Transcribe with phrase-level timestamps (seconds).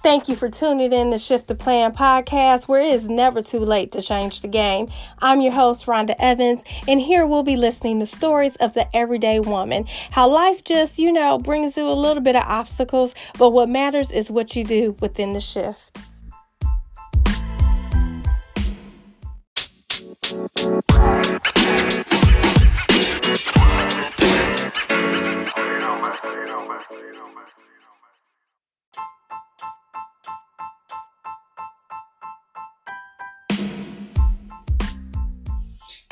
[0.00, 3.58] Thank you for tuning in to Shift the Plan podcast, where it is never too
[3.58, 4.86] late to change the game.
[5.20, 9.40] I'm your host, Rhonda Evans, and here we'll be listening to stories of the everyday
[9.40, 9.86] woman.
[10.12, 14.12] How life just, you know, brings you a little bit of obstacles, but what matters
[14.12, 15.98] is what you do within the shift.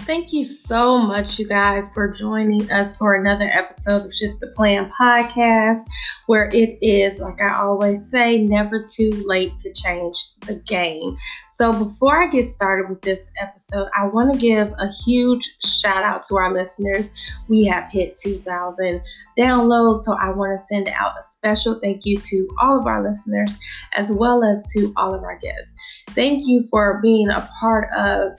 [0.06, 4.46] Thank you so much, you guys, for joining us for another episode of Shift the
[4.46, 5.80] Plan podcast,
[6.26, 10.16] where it is, like I always say, never too late to change
[10.46, 11.18] the game.
[11.50, 16.04] So, before I get started with this episode, I want to give a huge shout
[16.04, 17.10] out to our listeners.
[17.48, 19.02] We have hit 2,000
[19.36, 23.02] downloads, so I want to send out a special thank you to all of our
[23.02, 23.58] listeners
[23.94, 25.74] as well as to all of our guests.
[26.10, 28.38] Thank you for being a part of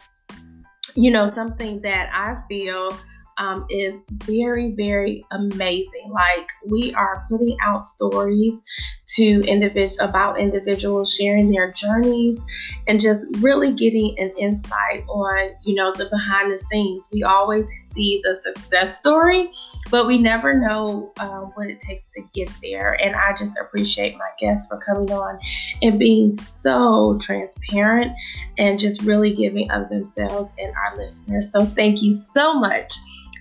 [0.98, 2.98] you know, something that I feel
[3.38, 6.10] um, is very, very amazing.
[6.12, 8.64] Like we are putting out stories
[9.08, 12.42] to individual about individuals sharing their journeys
[12.88, 17.08] and just really getting an insight on, you know, the behind the scenes.
[17.12, 19.50] We always see the success story,
[19.90, 23.02] but we never know uh, what it takes to get there.
[23.02, 25.40] And I just appreciate my guests for coming on
[25.82, 28.12] and being so transparent
[28.58, 31.52] and just really giving of themselves and our listeners.
[31.52, 32.94] So thank you so much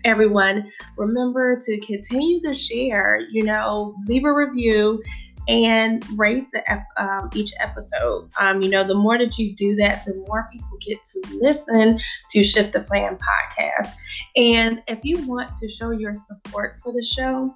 [0.05, 0.69] everyone.
[0.97, 5.03] Remember to continue to share, you know, leave a review
[5.49, 6.63] and rate the
[6.97, 8.31] um, each episode.
[8.39, 11.99] Um, you know, the more that you do that, the more people get to listen
[12.31, 13.93] to Shift the Plan podcast.
[14.37, 17.55] And if you want to show your support for the show,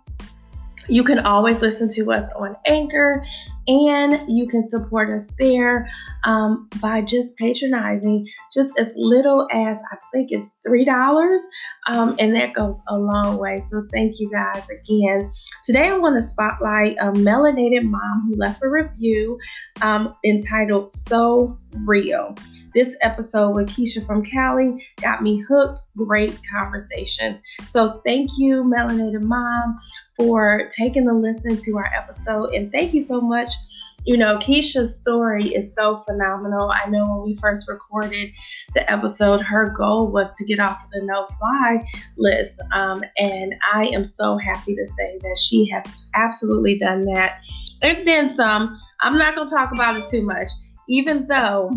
[0.91, 3.23] you can always listen to us on Anchor
[3.69, 5.89] and you can support us there
[6.25, 11.39] um, by just patronizing just as little as I think it's $3.
[11.87, 13.61] Um, and that goes a long way.
[13.61, 15.31] So thank you guys again.
[15.65, 19.39] Today I want to spotlight a melanated mom who left a review
[19.83, 22.35] um, entitled So Real.
[22.75, 25.81] This episode with Keisha from Cali got me hooked.
[25.97, 27.43] Great conversations.
[27.69, 29.79] So thank you, Melanated Mom,
[30.21, 32.53] for taking a listen to our episode.
[32.55, 33.55] And thank you so much
[34.05, 36.71] you know, Keisha's story is so phenomenal.
[36.73, 38.31] I know when we first recorded
[38.75, 41.87] the episode, her goal was to get off of the no fly
[42.17, 42.61] list.
[42.73, 47.41] Um, and I am so happy to say that she has absolutely done that.
[47.83, 48.79] And then some.
[49.03, 50.49] I'm not going to talk about it too much,
[50.89, 51.71] even though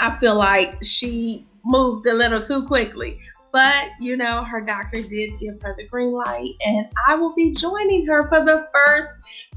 [0.00, 3.18] I feel like she moved a little too quickly.
[3.56, 7.54] But, you know, her doctor did give her the green light, and I will be
[7.54, 9.08] joining her for the first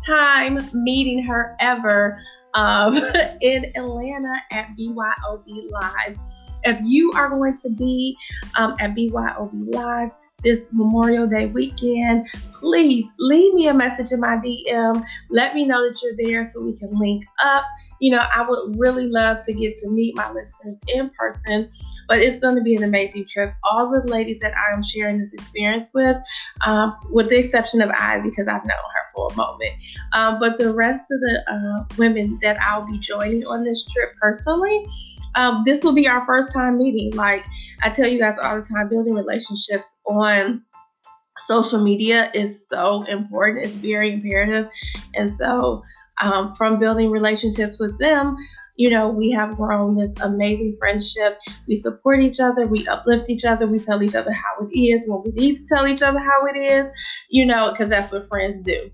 [0.06, 2.18] time meeting her ever
[2.54, 2.96] um,
[3.42, 6.18] in Atlanta at BYOB Live.
[6.64, 8.16] If you are going to be
[8.58, 10.12] um, at BYOB Live,
[10.44, 15.04] this Memorial Day weekend, please leave me a message in my DM.
[15.30, 17.64] Let me know that you're there so we can link up.
[18.00, 21.70] You know, I would really love to get to meet my listeners in person,
[22.08, 23.54] but it's going to be an amazing trip.
[23.64, 26.18] All the ladies that I am sharing this experience with,
[26.66, 29.74] um, with the exception of I, because I've known her for a moment,
[30.14, 34.14] um, but the rest of the uh, women that I'll be joining on this trip
[34.22, 34.86] personally,
[35.36, 37.16] um, this will be our first time meeting.
[37.16, 37.46] Like
[37.84, 40.64] I tell you guys all the time, building relationships on
[41.40, 43.66] social media is so important.
[43.66, 44.70] It's very imperative.
[45.16, 45.84] And so,
[46.22, 48.36] um, from building relationships with them,
[48.76, 51.38] you know, we have grown this amazing friendship.
[51.68, 55.08] We support each other, we uplift each other, we tell each other how it is
[55.08, 56.88] when we need to tell each other how it is,
[57.30, 58.90] you know, because that's what friends do.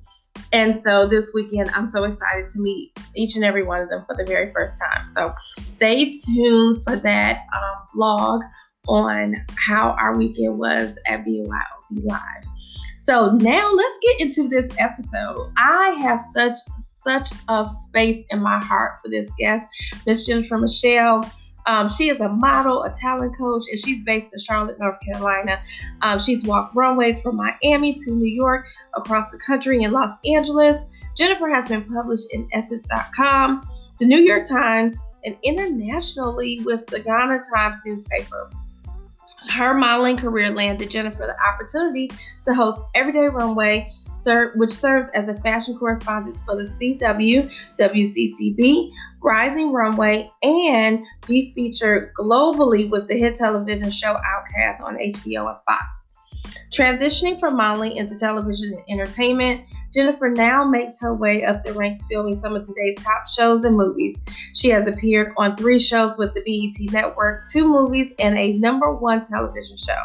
[0.51, 4.05] And so this weekend, I'm so excited to meet each and every one of them
[4.05, 5.05] for the very first time.
[5.05, 8.41] So stay tuned for that um, vlog
[8.87, 11.49] on how our weekend was at BYOB
[12.03, 12.43] Live.
[13.01, 15.51] So now let's get into this episode.
[15.57, 19.67] I have such such a space in my heart for this guest,
[20.07, 21.29] Miss Jennifer Michelle.
[21.67, 25.61] Um, she is a model, a talent coach, and she's based in Charlotte, North Carolina.
[26.01, 30.83] Um, she's walked runways from Miami to New York, across the country, in Los Angeles.
[31.15, 33.67] Jennifer has been published in Essence.com,
[33.99, 38.51] the New York Times, and internationally with the Ghana Times newspaper.
[39.49, 42.09] Her modeling career landed Jennifer the opportunity
[42.45, 43.89] to host Everyday Runway,
[44.55, 48.91] which serves as a fashion correspondent for the CW, WCCB,
[49.21, 55.57] Rising Runway, and be featured globally with the hit television show Outcast on HBO and
[55.65, 56.05] Fox.
[56.71, 59.61] Transitioning from modeling into television and entertainment,
[59.93, 63.77] Jennifer now makes her way up the ranks filming some of today's top shows and
[63.77, 64.21] movies.
[64.53, 68.93] She has appeared on three shows with the BET Network, two movies, and a number
[68.93, 69.95] one television show.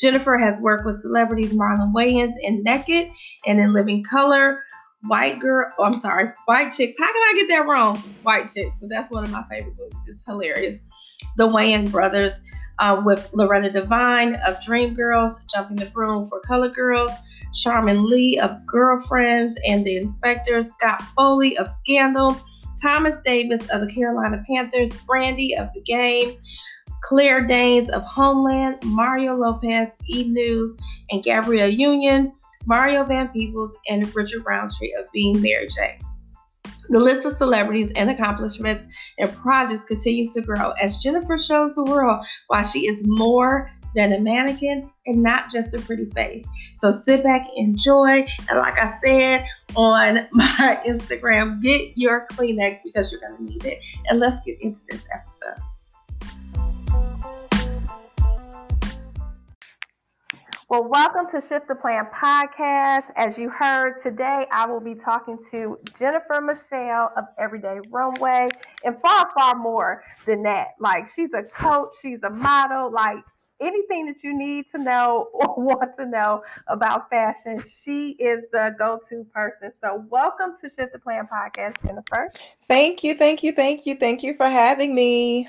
[0.00, 3.10] Jennifer has worked with celebrities Marlon Wayans in Naked
[3.46, 4.62] and in Living Color,
[5.02, 6.96] White Girl, oh, I'm sorry, White Chicks.
[6.98, 7.96] How can I get that wrong?
[8.22, 10.04] White Chicks, but that's one of my favorite movies.
[10.06, 10.78] It's hilarious.
[11.36, 12.32] The Wayans brothers
[12.78, 17.12] uh, with Loretta Devine of Dreamgirls, Jumping the Broom for Colored Girls,
[17.54, 22.36] Sharmeen Lee of Girlfriends and the Inspectors, Scott Foley of Scandal,
[22.80, 26.36] Thomas Davis of the Carolina Panthers, Brandy of The Game,
[27.02, 30.24] Claire Danes of Homeland, Mario Lopez, E!
[30.28, 30.74] News,
[31.10, 32.32] and Gabrielle Union,
[32.66, 35.98] Mario Van Peebles, and Richard Roundtree of Being Mary Jane.
[36.90, 38.86] The list of celebrities and accomplishments
[39.18, 44.12] and projects continues to grow as Jennifer shows the world why she is more than
[44.12, 46.48] a mannequin and not just a pretty face.
[46.78, 53.12] So sit back, enjoy, and like I said on my Instagram, get your Kleenex because
[53.12, 53.80] you're going to need it.
[54.08, 55.62] And let's get into this episode.
[60.70, 63.04] Well, welcome to Shift the Plan podcast.
[63.16, 68.48] As you heard today, I will be talking to Jennifer Michelle of Everyday Runway
[68.84, 70.72] and far, far more than that.
[70.78, 73.16] Like, she's a coach, she's a model, like,
[73.62, 78.76] anything that you need to know or want to know about fashion, she is the
[78.78, 79.72] go to person.
[79.82, 82.30] So, welcome to Shift the Plan podcast, Jennifer.
[82.66, 85.48] Thank you, thank you, thank you, thank you for having me.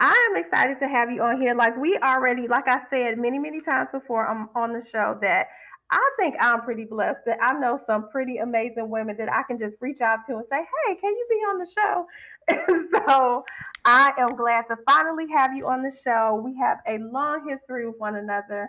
[0.00, 1.54] I'm excited to have you on here.
[1.54, 5.48] Like we already, like I said many, many times before I'm on the show, that
[5.90, 9.58] I think I'm pretty blessed that I know some pretty amazing women that I can
[9.58, 12.06] just reach out to and say, hey, can you be on the show?
[13.06, 13.44] So
[13.84, 16.40] I am glad to finally have you on the show.
[16.44, 18.68] We have a long history with one another.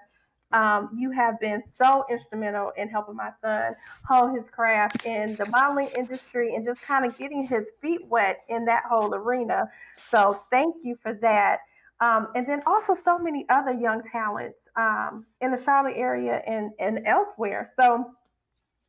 [0.53, 3.75] Um, you have been so instrumental in helping my son
[4.07, 8.39] hone his craft in the modeling industry and just kind of getting his feet wet
[8.47, 9.69] in that whole arena.
[10.09, 11.59] So thank you for that.
[11.99, 16.71] Um, and then also so many other young talents um, in the Charlotte area and,
[16.79, 17.69] and elsewhere.
[17.75, 18.11] So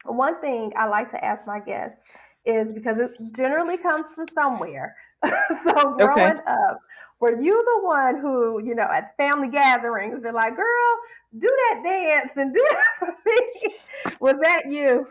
[0.05, 1.99] one thing I like to ask my guests
[2.45, 4.95] is because it generally comes from somewhere.
[5.65, 6.41] so growing okay.
[6.47, 6.81] up,
[7.21, 10.97] were you the one who, you know, at family gatherings, they're like, girl,
[11.37, 13.75] do that dance and do that for me?
[14.21, 15.07] Was that you?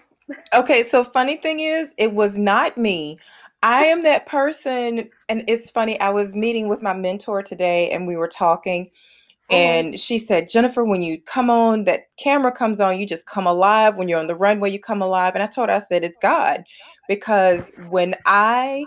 [0.53, 3.17] Okay, so funny thing is, it was not me.
[3.63, 5.99] I am that person, and it's funny.
[5.99, 9.55] I was meeting with my mentor today, and we were talking, mm-hmm.
[9.55, 13.47] and she said, Jennifer, when you come on, that camera comes on, you just come
[13.47, 13.95] alive.
[13.95, 15.33] When you're on the runway, you come alive.
[15.33, 16.65] And I told her, I said, it's God.
[17.07, 18.85] Because when I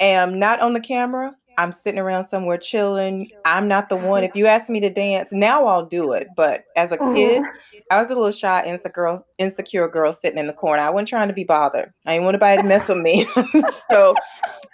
[0.00, 3.30] am not on the camera, I'm sitting around somewhere chilling.
[3.44, 4.24] I'm not the one.
[4.34, 6.28] If you ask me to dance, now I'll do it.
[6.36, 7.78] But as a kid, mm-hmm.
[7.90, 10.82] I was a little shy, insecure girl, insecure girl sitting in the corner.
[10.82, 11.92] I wasn't trying to be bothered.
[12.06, 13.26] I didn't want anybody to mess with me.
[13.90, 14.14] so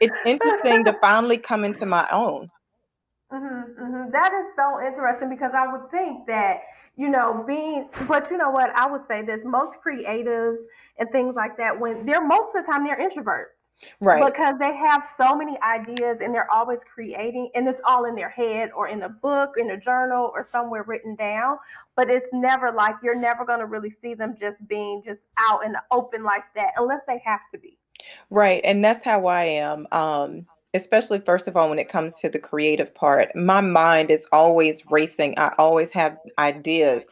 [0.00, 2.50] it's interesting to finally come into my own.
[3.32, 4.10] Mm-hmm, mm-hmm.
[4.10, 6.62] That is so interesting because I would think that,
[6.96, 8.70] you know, being, but you know what?
[8.74, 10.56] I would say this most creatives
[10.98, 13.54] and things like that, when they're most of the time they're introverts.
[14.00, 14.24] Right.
[14.24, 18.28] Because they have so many ideas and they're always creating, and it's all in their
[18.28, 21.56] head or in a book, in a journal, or somewhere written down.
[21.96, 25.64] But it's never like you're never going to really see them just being just out
[25.64, 27.78] in the open like that unless they have to be.
[28.28, 28.60] Right.
[28.64, 29.86] And that's how I am.
[29.92, 34.24] Um, especially first of all when it comes to the creative part my mind is
[34.30, 37.08] always racing i always have ideas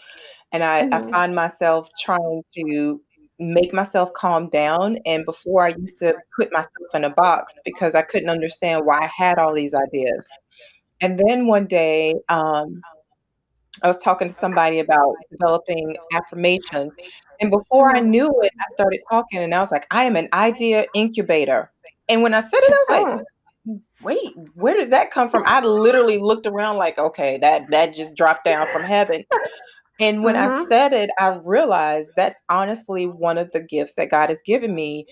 [0.53, 1.09] and I, mm-hmm.
[1.09, 3.01] I, find myself trying to
[3.39, 4.99] make myself calm down.
[5.07, 9.01] And before I used to put myself in a box because I couldn't understand why
[9.01, 10.25] I had all these ideas.
[11.01, 12.83] And then one day, um,
[13.83, 16.93] I was talking to somebody about developing affirmations.
[17.41, 20.29] And before I knew it, I started talking and I was like, I am an
[20.33, 21.71] idea incubator.
[22.09, 23.27] And when I said it, I was like,
[23.69, 23.81] oh.
[24.03, 25.45] wait, where did that come from?
[25.47, 29.25] I literally looked around like, okay, that that just dropped down from heaven.
[30.01, 30.63] And when mm-hmm.
[30.63, 34.75] I said it, I realized that's honestly one of the gifts that God has given
[34.75, 35.07] me.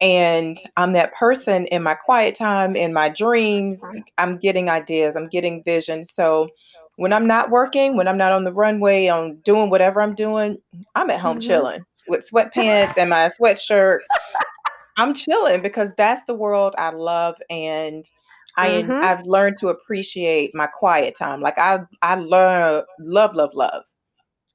[0.00, 3.84] And I'm that person in my quiet time, in my dreams,
[4.16, 6.04] I'm getting ideas, I'm getting vision.
[6.04, 6.48] So
[6.96, 10.56] when I'm not working, when I'm not on the runway, I'm doing whatever I'm doing,
[10.94, 11.48] I'm at home mm-hmm.
[11.48, 13.98] chilling with sweatpants and my sweatshirt.
[14.96, 18.08] I'm chilling because that's the world I love and
[18.56, 19.04] I mm-hmm.
[19.04, 21.40] I've learned to appreciate my quiet time.
[21.40, 23.84] Like I I learn love love love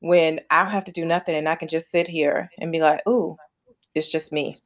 [0.06, 2.80] when I don't have to do nothing and I can just sit here and be
[2.80, 3.38] like, "Ooh,
[3.96, 4.58] it's just me."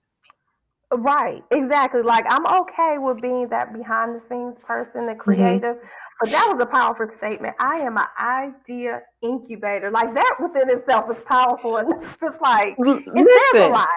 [0.91, 2.01] Right, exactly.
[2.01, 5.19] Like I'm okay with being that behind the scenes person, the Mhm.
[5.19, 5.77] creative.
[6.19, 7.55] But that was a powerful statement.
[7.57, 9.89] I am an idea incubator.
[9.89, 13.87] Like that within itself is powerful, and it's just like it says a lot.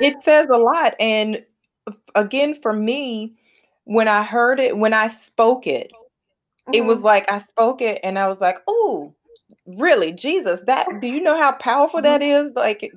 [0.00, 0.96] it says a lot.
[0.98, 1.44] And
[2.16, 3.36] again, for me,
[3.84, 5.92] when I heard it, when I spoke it,
[6.72, 9.14] it was hmm like I spoke it and I was like, oh,
[9.66, 10.12] really?
[10.12, 12.52] Jesus, that do you know how powerful that is?
[12.54, 12.92] Like,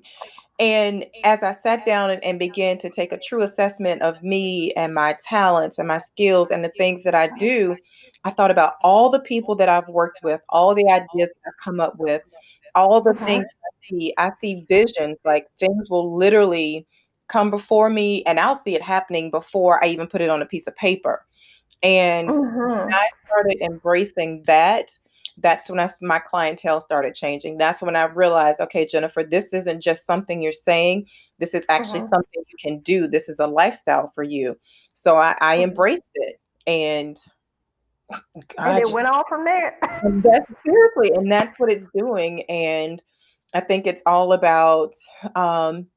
[0.60, 4.72] and as I sat down and, and began to take a true assessment of me
[4.74, 7.76] and my talents and my skills and the things that I do,
[8.24, 11.64] I thought about all the people that I've worked with, all the ideas that I've
[11.64, 12.22] come up with,
[12.74, 14.14] all the hmm things I see.
[14.18, 16.88] I see visions, like things will literally
[17.28, 20.46] come before me and I'll see it happening before I even put it on a
[20.46, 21.26] piece of paper.
[21.84, 24.90] And when hmm I started embracing that,
[25.38, 27.58] that's when I, my clientele started changing.
[27.58, 31.08] That's when I realized, okay, Jennifer, this isn't just something you're saying.
[31.40, 33.08] This is actually hmm something you can do.
[33.08, 34.58] This is a lifestyle for you.
[34.94, 36.40] So I, I hmm embraced it.
[36.68, 37.20] And
[38.58, 39.78] And it just, went on from there.
[40.02, 42.44] and that's seriously, and that's what it's doing.
[42.44, 43.02] And
[43.54, 44.94] I think it's all about,
[45.36, 45.88] um,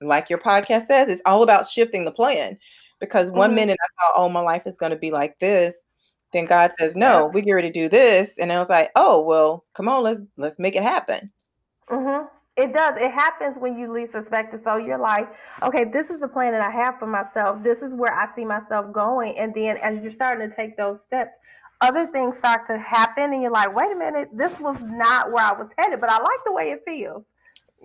[0.00, 2.58] like your podcast says, it's all about shifting the plan.
[2.98, 5.84] Because one hmm minute I thought, oh, my life is going to be like this.
[6.32, 8.38] Then God says, no, we get ready to do this.
[8.38, 11.32] And I was like, oh, well, come on, let's let's make it happen.
[11.88, 12.22] hmm
[12.56, 12.96] It does.
[12.98, 14.62] It happens when you least expect it.
[14.64, 15.28] So you're like,
[15.62, 17.62] okay, this is the plan that I have for myself.
[17.62, 19.38] This is where I see myself going.
[19.38, 21.36] And then as you're starting to take those steps,
[21.82, 25.44] other things start to happen, and you're like, wait a minute, this was not where
[25.44, 27.24] I was headed, but I like the way it feels.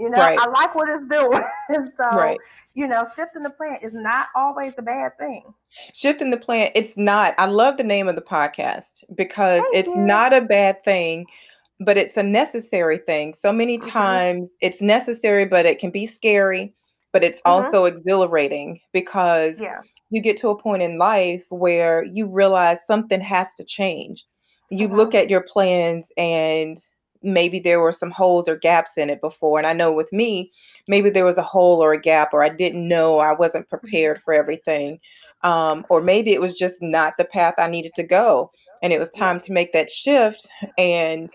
[0.02, 1.44] You know, Right, I like what it's doing.
[1.70, 2.40] and so, right.
[2.74, 5.44] you know, shifting the plan is not always a bad thing.
[5.94, 7.36] Shifting the plan, it's not.
[7.38, 9.98] I love the name of the podcast because Thank it's you.
[9.98, 11.28] not a bad thing,
[11.80, 13.36] but it's a necessary thing.
[13.36, 16.74] So many hmm times it's necessary, but it can be scary,
[17.14, 19.82] but it's hmm also exhilarating because Yeah.
[20.10, 24.26] you get to a point in life where you realize something has to change.
[24.72, 26.78] You look hmm at your plans and
[27.24, 29.58] maybe there were some holes or gaps in it before.
[29.58, 30.52] And I know with me,
[30.88, 33.92] maybe there was a hole or a gap, or I didn't know I wasn't hmm
[33.92, 35.00] prepared for everything.
[35.44, 38.52] Um, or maybe it was just not the path I needed to go.
[38.84, 40.48] And it was time to make that shift.
[40.78, 41.30] And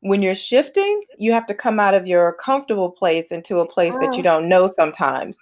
[0.00, 3.98] when you're shifting, you have to come out of your comfortable place into a place
[3.98, 5.38] that you don't know sometimes.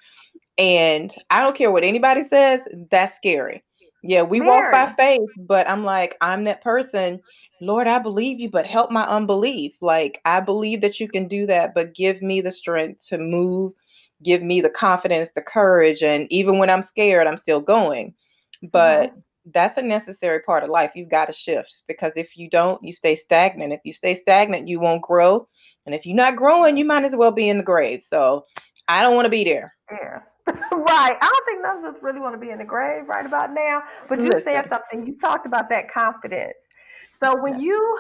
[0.59, 3.65] And I don't care what anybody says, that's scary.
[4.03, 7.21] Yeah, we walk by faith, but I'm like, I'm that person.
[7.61, 9.75] Lord, I believe you, but help my unbelief.
[9.81, 13.73] Like, I believe that you can do that, but give me the strength to move,
[14.25, 16.03] give me the confidence, the courage.
[16.03, 18.15] And even when I'm scared, I'm still going.
[18.73, 19.21] But hmm
[19.53, 20.93] that's a necessary part of life.
[20.95, 23.73] You've got to shift because if you don't, you stay stagnant.
[23.73, 25.49] If you stay stagnant, you won't grow.
[25.85, 28.03] And if you're not growing, you might as well be in the grave.
[28.05, 28.47] So
[28.87, 29.75] I don't want to be there.
[29.91, 30.21] Yeah.
[30.47, 31.17] Right.
[31.21, 33.53] I don't think none of us really want to be in the grave right about
[33.53, 33.83] now.
[34.09, 35.07] But you said something.
[35.07, 36.55] You talked about that confidence.
[37.23, 37.63] So when Yes.
[37.63, 37.99] you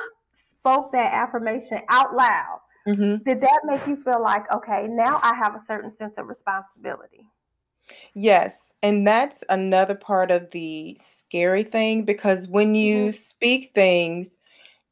[0.59, 5.35] spoke that affirmation out loud, hmm did that make you feel like, okay, now I
[5.37, 7.25] have a certain sense of responsibility?
[8.15, 8.73] Yes.
[8.83, 14.39] And that's another part of the scary thing because when you speak things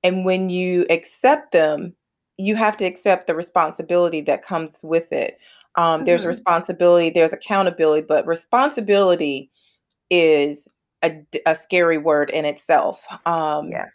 [0.02, 1.94] and when you accept them,
[2.38, 5.38] you have to accept the responsibility that comes with it.
[5.76, 9.50] Um, there's hmm responsibility, there's accountability, but responsibility
[10.10, 10.68] is
[11.04, 13.02] a, a scary word in itself.
[13.26, 13.86] Um, Yeah.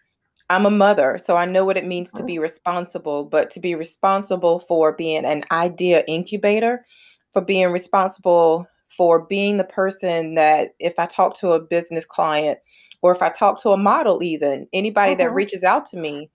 [0.49, 3.59] I'm a mother, so I know what it means to hmm be responsible, but to
[3.59, 6.85] be responsible for being an idea incubator,
[7.33, 12.59] for being responsible for being the person that if I talk to a business client
[13.01, 16.29] or if I talk to a model, even anybody that hmm reaches out to me,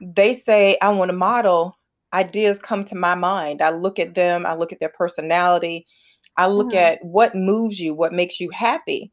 [0.00, 1.77] they say, I want to model,
[2.12, 3.62] ideas come to my mind.
[3.62, 5.86] I look at them, I look at their personality,
[6.36, 9.12] I look hmm at what moves you, what makes you happy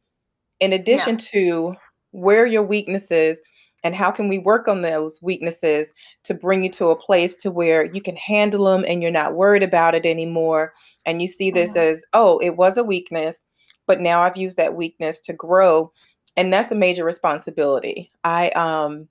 [0.59, 0.81] in Yeah.
[0.81, 1.75] addition to
[2.11, 3.41] where your weaknesses
[3.83, 7.51] and how can we work on those weaknesses to bring you to a place to
[7.51, 10.73] where you can handle them and you're not worried about it anymore
[11.05, 13.43] and you see this hmm as oh it was a weakness
[13.85, 15.91] but now i've used that weakness to grow
[16.37, 19.07] and that's a major responsibility i um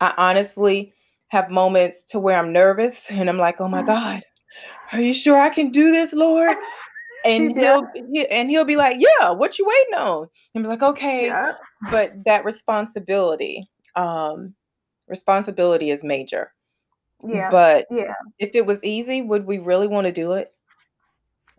[0.00, 0.92] i honestly
[1.32, 4.22] have moments to where i'm nervous and i'm like oh my god
[4.92, 6.56] are you sure i can do this lord
[7.24, 10.82] and he'll he, and he'll be like, "Yeah, what you waiting on?" And be like,
[10.82, 11.52] "Okay," Yeah.
[11.90, 14.54] but that responsibility, um,
[15.08, 16.52] responsibility is major.
[17.24, 17.50] Yeah.
[17.50, 18.14] But Yeah.
[18.38, 20.52] if it was easy, would we really want to do it?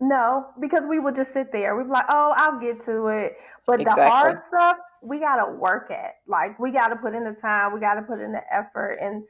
[0.00, 1.76] No, because we would just sit there.
[1.76, 3.36] We'd be like, oh, I'll get to it.
[3.66, 6.16] But the hard stuff, we got to work at.
[6.26, 8.98] Like, we got to put in the time, we got to put in the effort.
[9.00, 9.22] And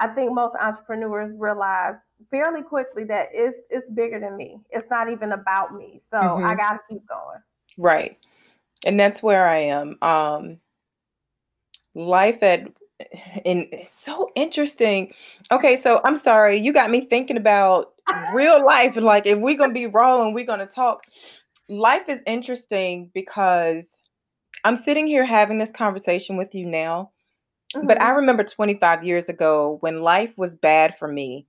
[0.00, 1.94] I think most entrepreneurs realize
[2.30, 4.58] fairly quickly that it's it's bigger than me.
[4.70, 6.00] It's not even about me.
[6.10, 6.46] So mm-hmm.
[6.46, 7.38] I gotta keep going.
[7.76, 8.18] Right.
[8.86, 9.98] And that's where I am.
[10.02, 10.58] Um
[11.94, 12.62] life at
[13.44, 15.12] and it's so interesting.
[15.50, 17.92] Okay, so I'm sorry, you got me thinking about
[18.34, 18.96] real life.
[18.96, 21.04] Like if we're gonna be raw and we're gonna talk,
[21.68, 23.94] life is interesting because
[24.64, 27.10] I'm sitting here having this conversation with you now.
[27.74, 27.86] Mm-hmm.
[27.86, 28.16] But I mm-hmm.
[28.16, 31.46] remember 25 years ago when life was bad for me.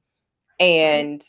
[0.59, 1.21] And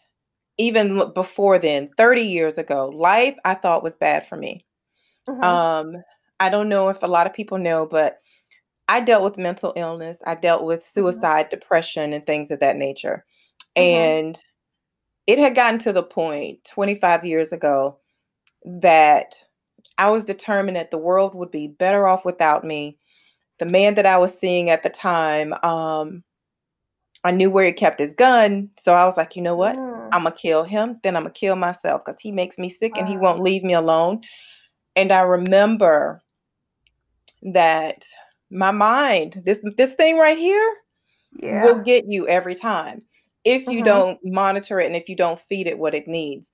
[0.59, 4.67] even before then, 30 years ago, life I thought was bad for me.
[5.29, 5.43] Mm-hmm.
[5.43, 6.03] Um,
[6.41, 8.19] I don't know if a lot of people know, but
[8.89, 10.19] I dealt with mental illness.
[10.27, 11.01] I dealt with mm-hmm.
[11.01, 11.61] suicide, mm-hmm.
[11.61, 13.25] depression, and things of that nature.
[13.77, 13.83] Mm-hmm.
[13.83, 14.45] And
[15.27, 17.99] it had gotten to the point 25 years ago
[18.65, 19.35] that
[19.99, 22.99] I was determined that the world would be better off without me.
[23.63, 26.25] The man that I was seeing at the time, um,
[27.23, 28.69] I knew where he kept his gun.
[28.77, 29.77] So I was like, you know what?
[29.77, 30.09] Mm.
[30.11, 30.99] I'm going to kill him.
[31.05, 33.63] Then I'm going to kill myself because he makes me sick and he won't leave
[33.63, 34.23] me alone.
[34.97, 36.21] And I remember
[37.53, 38.05] that
[38.51, 40.75] my mind, this this thing right here,
[41.39, 41.63] yeah.
[41.63, 43.03] will get you every time
[43.45, 43.85] if you mm-hmm.
[43.85, 46.51] don't monitor it and if you don't feed it what it needs.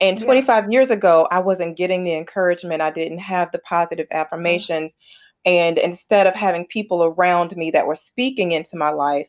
[0.00, 0.70] And 25 yeah.
[0.70, 2.82] years ago, I wasn't getting the encouragement.
[2.82, 4.94] I didn't have the positive mm-hmm.
[5.44, 9.28] And instead of having people around me that were speaking into my life,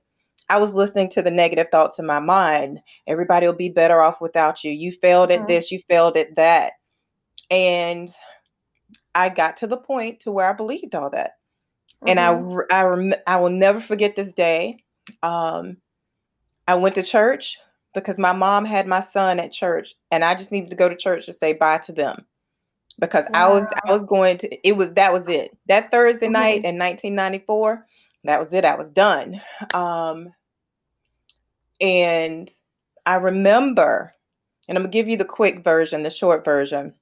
[0.50, 2.79] I was listening to the negative thoughts in my mind.
[3.08, 4.72] Everybody will be better off without you.
[4.72, 5.48] You failed at mm-hmm.
[5.48, 6.74] this, you failed at that.
[7.50, 8.10] And
[9.15, 11.32] I got to the point to where I believed all that.
[12.03, 12.10] Mm-hmm.
[12.10, 12.74] And I mm-hmm.
[12.74, 14.84] I rem- I will never forget this day.
[15.24, 15.77] Um,
[16.67, 17.58] I went to church
[17.93, 20.96] because my mom had my son at church and I just needed to go to
[20.96, 22.25] church to say bye to them
[23.00, 23.50] because wow.
[23.50, 25.56] I was I was going to it was that was it.
[25.68, 26.34] That Thursday mm-hmm.
[26.34, 27.86] night in 1994,
[28.26, 28.66] that was it.
[28.66, 29.42] I was done.
[29.74, 30.30] Um
[31.82, 32.50] and
[33.06, 34.14] I remember
[34.70, 36.94] and I'm going to give you the quick version, the short version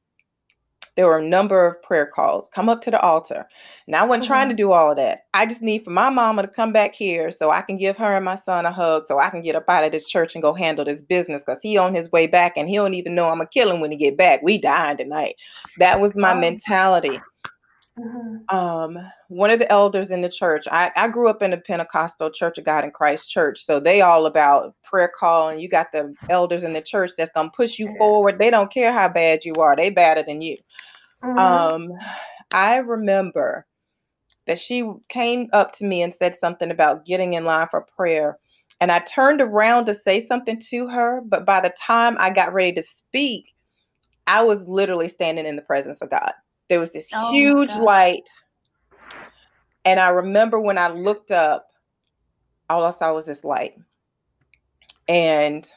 [1.02, 2.48] there were a number of prayer calls.
[2.54, 3.48] Come up to the altar.
[3.88, 4.34] And I wasn't mm-hmm.
[4.34, 4.58] trying to mm-hmm.
[4.58, 5.22] do all of that.
[5.34, 8.16] I just need for my mama to come back here so I can give her
[8.16, 10.44] and my son a hug so I can get up out of this church and
[10.44, 13.30] go handle this business because he on his way back and he don't even know
[13.30, 14.44] I'm gonna kill him when he get back.
[14.44, 15.38] We dying tonight.
[15.80, 16.40] That was my oh.
[16.40, 17.20] mentality.
[18.00, 18.56] Mm-hmm.
[18.56, 22.30] Um, one of the elders in the church, I, I grew up in a Pentecostal
[22.30, 23.66] Church of God in Christ church.
[23.66, 27.32] So they all about prayer call, and you got the elders in the church that's
[27.32, 28.40] gonna push you forward.
[28.40, 30.56] They don't care how bad you are, they better than you.
[31.24, 31.38] Mm-hmm.
[31.38, 31.98] Um,
[32.52, 33.66] I remember
[34.48, 38.38] that she came up to me and said something about getting in line for prayer.
[38.80, 42.54] And I turned around to say something to her, but by the time I got
[42.54, 43.54] ready to speak,
[44.28, 46.32] I was literally standing in the presence of God.
[46.70, 48.30] There was this oh huge light.
[49.86, 51.68] And I remember when I looked up,
[52.70, 53.76] all I saw was this light.
[55.08, 55.70] And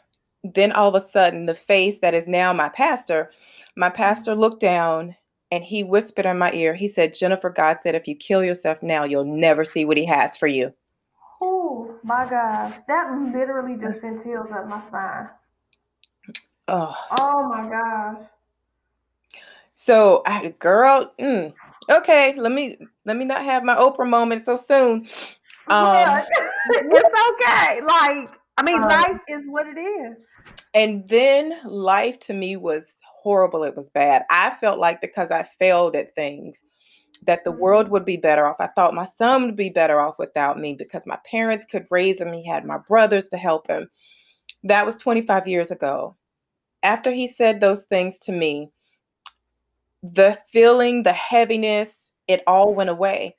[0.42, 3.33] then all of a sudden, the face that is now my pastor,
[3.76, 5.16] my pastor looked down
[5.50, 8.83] and he whispered in my ear, he said, Jennifer, God said, if you kill yourself
[8.83, 10.72] now, you'll never see what he has for you.
[11.40, 12.74] Oh my gosh.
[12.88, 15.28] That literally just sent chills up my spine.
[16.68, 16.96] Oh.
[17.18, 18.26] Oh my gosh.
[19.74, 21.52] So, I, girl, mm,
[21.90, 25.07] okay, let me let me not have my Oprah moment so soon.
[25.66, 26.24] Um, yeah,
[26.68, 27.83] it's okay.
[27.83, 30.24] Like, I mean, um, life is what it is.
[30.74, 33.64] And then life to me was horrible.
[33.64, 34.22] It was bad.
[34.30, 36.62] I felt like because I failed at things,
[37.26, 37.92] that the world mm-hmm.
[37.94, 38.56] would be better off.
[38.60, 42.20] I thought my son would be better off without me because my parents could raise
[42.20, 42.32] him.
[42.32, 43.90] He had my brothers to help him.
[44.62, 46.16] That was 25 years ago.
[46.82, 48.70] After he said those things to me,
[50.02, 53.37] the feeling, the heaviness, it all went away.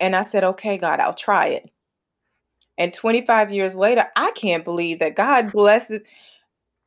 [0.00, 1.70] And I said, okay, God, I'll try it.
[2.78, 6.00] And 25 years later, I can't believe that God blesses.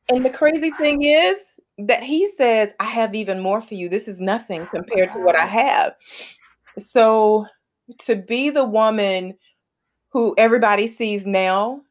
[0.08, 1.36] And the crazy thing is
[1.78, 3.88] that He says, I have even more for you.
[3.88, 5.94] This is nothing compared to what I have.
[6.78, 7.46] So
[7.98, 9.34] to be the woman
[10.10, 11.82] who everybody sees now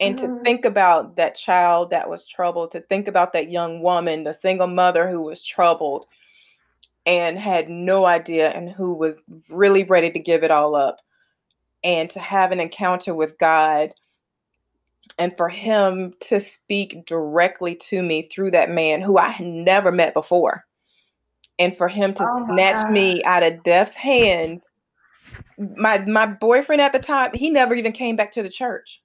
[0.00, 0.38] and mm-hmm.
[0.38, 4.34] to think about that child that was troubled, to think about that young woman, the
[4.34, 6.06] single mother who was troubled,
[7.06, 11.00] and had no idea and who was really ready to give it all up
[11.82, 13.94] and to have an encounter with God
[15.18, 19.92] and for him to speak directly to me through that man who I had never
[19.92, 20.64] met before
[21.58, 22.92] and for him to oh snatch God.
[22.92, 24.68] me out of death's hands
[25.76, 29.02] my my boyfriend at the time he never even came back to the church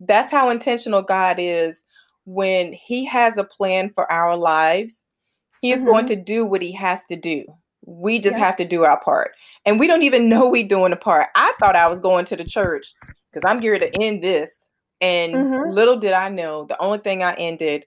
[0.00, 1.82] that's how intentional God is
[2.24, 5.04] when he has a plan for our lives
[5.60, 5.88] he is mm-hmm.
[5.88, 7.44] going to do what he has to do.
[7.84, 8.44] We just yeah.
[8.44, 9.32] have to do our part.
[9.64, 11.28] And we don't even know we're doing a part.
[11.34, 12.94] I thought I was going to the church
[13.32, 14.67] because I'm geared to end this
[15.00, 15.70] And mm-hmm.
[15.70, 17.84] little did I know, the only thing I ended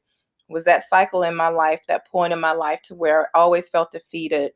[0.47, 3.69] was that cycle in my life, that point in my life to where I always
[3.69, 4.52] felt defeated.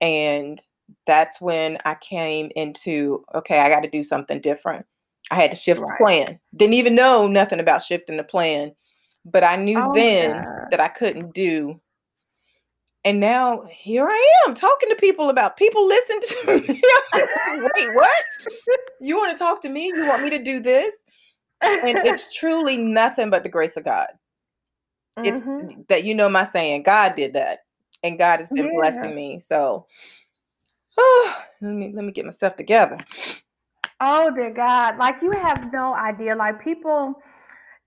[0.00, 0.60] And
[1.06, 4.86] that's when I came into, okay, I got to do something different.
[5.30, 5.96] I had to shift right.
[5.98, 6.40] the plan.
[6.56, 8.74] Didn't even know nothing about shifting the plan,
[9.24, 11.80] but I knew oh, then that I couldn't do.
[13.04, 16.82] And now here I am talking to people about people listen to me.
[17.14, 18.24] Wait, what?
[19.00, 19.86] You want to talk to me?
[19.86, 21.04] You want me to do this?
[21.60, 24.08] And it's truly nothing but the grace of God.
[25.18, 25.82] It's mm-hmm.
[25.88, 27.60] that you know my saying, God did that.
[28.02, 28.80] And God has been yeah.
[28.80, 29.40] blessing me.
[29.40, 29.86] So
[30.96, 32.98] oh, let me let me get myself together.
[34.00, 34.96] Oh dear God.
[34.96, 36.36] Like you have no idea.
[36.36, 37.20] Like people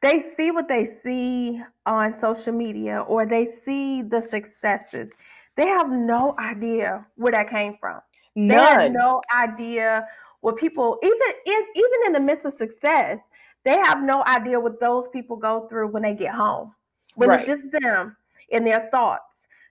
[0.01, 5.11] they see what they see on social media or they see the successes.
[5.55, 8.01] They have no idea where that came from.
[8.35, 8.57] None.
[8.57, 10.07] They have no idea
[10.41, 13.19] what people even in even in the midst of success,
[13.63, 16.73] they have no idea what those people go through when they get home.
[17.15, 17.39] When right.
[17.39, 18.15] it's just them
[18.51, 19.23] and their thoughts.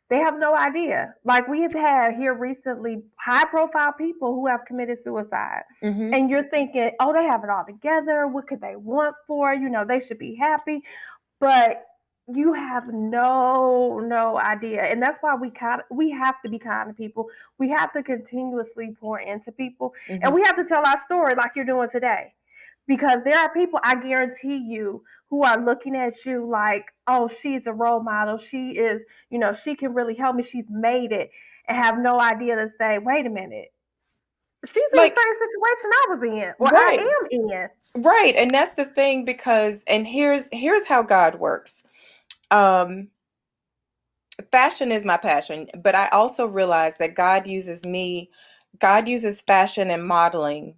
[0.09, 1.15] They have no idea.
[1.25, 5.63] Like we have had here recently high profile people who have committed suicide.
[5.83, 6.13] Mm-hmm.
[6.13, 8.27] And you're thinking, oh, they have it all together.
[8.27, 9.55] What could they want for?
[9.55, 10.83] You know, they should be happy.
[11.39, 11.87] But
[12.33, 16.59] you have no no idea and that's why we kind of, we have to be
[16.59, 20.23] kind to people we have to continuously pour into people mm-hmm.
[20.23, 22.33] and we have to tell our story like you're doing today
[22.91, 27.69] because there are people I guarantee you who are looking at you like, oh, she's
[27.69, 28.37] a role model.
[28.37, 29.01] She is,
[29.31, 30.43] you know, she can really help me.
[30.43, 31.31] She's made it
[31.69, 33.69] and have no idea to say, wait a minute.
[34.67, 37.01] She's like, in the same situation I was in, or right.
[37.01, 38.03] I am in.
[38.03, 38.35] Right.
[38.35, 41.85] And that's the thing because and here's here's how God works.
[42.51, 43.07] Um
[44.51, 48.31] fashion is my passion, but I also realize that God uses me,
[48.81, 50.75] God uses fashion and modeling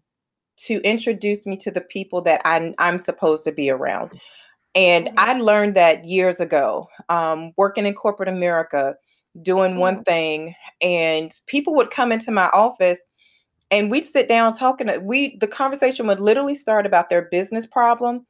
[0.59, 4.11] to introduce me to the people that I, I'm supposed to be around.
[4.75, 5.19] And mm-hmm.
[5.19, 8.95] I learned that years ago, um, working in corporate America,
[9.43, 9.81] doing mm-hmm.
[9.81, 12.99] one thing, and people would come into my office
[13.71, 14.88] and we'd sit down talking.
[15.05, 18.27] We the conversation would literally start about their business problem.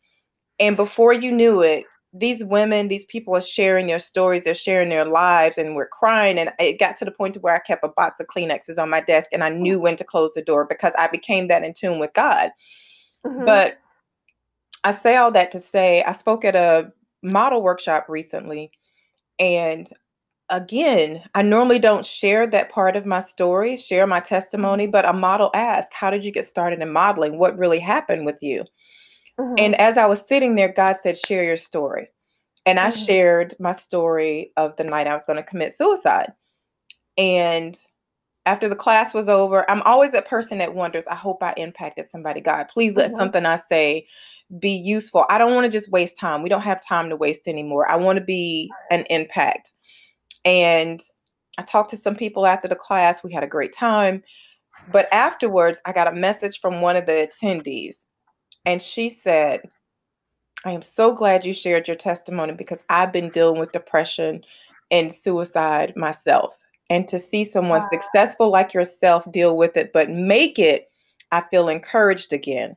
[0.60, 4.90] And before you knew it, these women, these people are sharing their stories, they're sharing
[4.90, 6.38] their lives, and we're crying.
[6.38, 9.00] And it got to the point where I kept a box of Kleenexes on my
[9.00, 11.98] desk and I knew when to close the door because I became that in tune
[11.98, 12.50] with God.
[13.26, 13.46] Mm-hmm.
[13.46, 13.78] But
[14.84, 18.72] I say all that to say I spoke at a model workshop recently,
[19.38, 19.88] and
[20.50, 25.12] again, I normally don't share that part of my story, share my testimony, but a
[25.12, 27.38] model asked, How did you get started in modeling?
[27.38, 28.64] What really happened with you?
[29.40, 29.54] Mm-hmm.
[29.58, 32.08] And as I was sitting there, God said, Share your story.
[32.64, 33.04] And I mm-hmm.
[33.04, 36.32] shared my story of the night I was going to commit suicide.
[37.18, 37.78] And
[38.46, 42.08] after the class was over, I'm always that person that wonders, I hope I impacted
[42.08, 42.40] somebody.
[42.40, 43.18] God, please let mm-hmm.
[43.18, 44.06] something I say
[44.58, 45.24] be useful.
[45.28, 46.42] I don't want to just waste time.
[46.42, 47.90] We don't have time to waste anymore.
[47.90, 49.72] I want to be an impact.
[50.44, 51.00] And
[51.58, 53.22] I talked to some people after the class.
[53.22, 54.22] We had a great time.
[54.90, 58.04] But afterwards, I got a message from one of the attendees
[58.64, 59.68] and she said,
[60.64, 64.44] I am so glad you shared your testimony because I've been dealing with depression
[64.90, 66.56] and suicide myself.
[66.90, 67.88] And to see someone wow.
[67.90, 70.90] successful like yourself deal with it, but make it,
[71.32, 72.76] I feel encouraged again.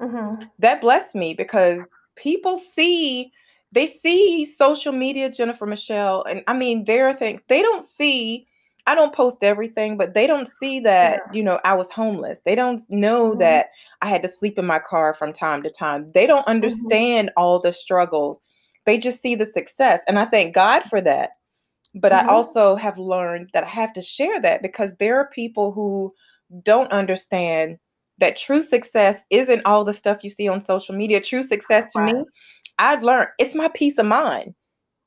[0.00, 0.44] Mm-hmm.
[0.58, 1.84] That blessed me because
[2.16, 3.30] people see,
[3.70, 8.46] they see social media, Jennifer Michelle, and I mean, they're think they don't see
[8.86, 11.32] I don't post everything, but they don't see that, yeah.
[11.32, 12.40] you know, I was homeless.
[12.44, 13.38] They don't know mm-hmm.
[13.38, 13.68] that
[14.00, 16.10] I had to sleep in my car from time to time.
[16.12, 16.50] They don't mm-hmm.
[16.50, 17.42] understand mm-hmm.
[17.42, 18.40] all the struggles.
[18.84, 20.00] They just see the success.
[20.08, 21.30] And I thank God for that.
[21.94, 22.28] But mm-hmm.
[22.28, 26.12] I also have learned that I have to share that because there are people who
[26.64, 27.78] don't understand
[28.18, 31.20] that true success isn't all the stuff you see on social media.
[31.20, 32.14] True success to right.
[32.14, 32.24] me,
[32.78, 34.54] I'd learned it's my peace of mind.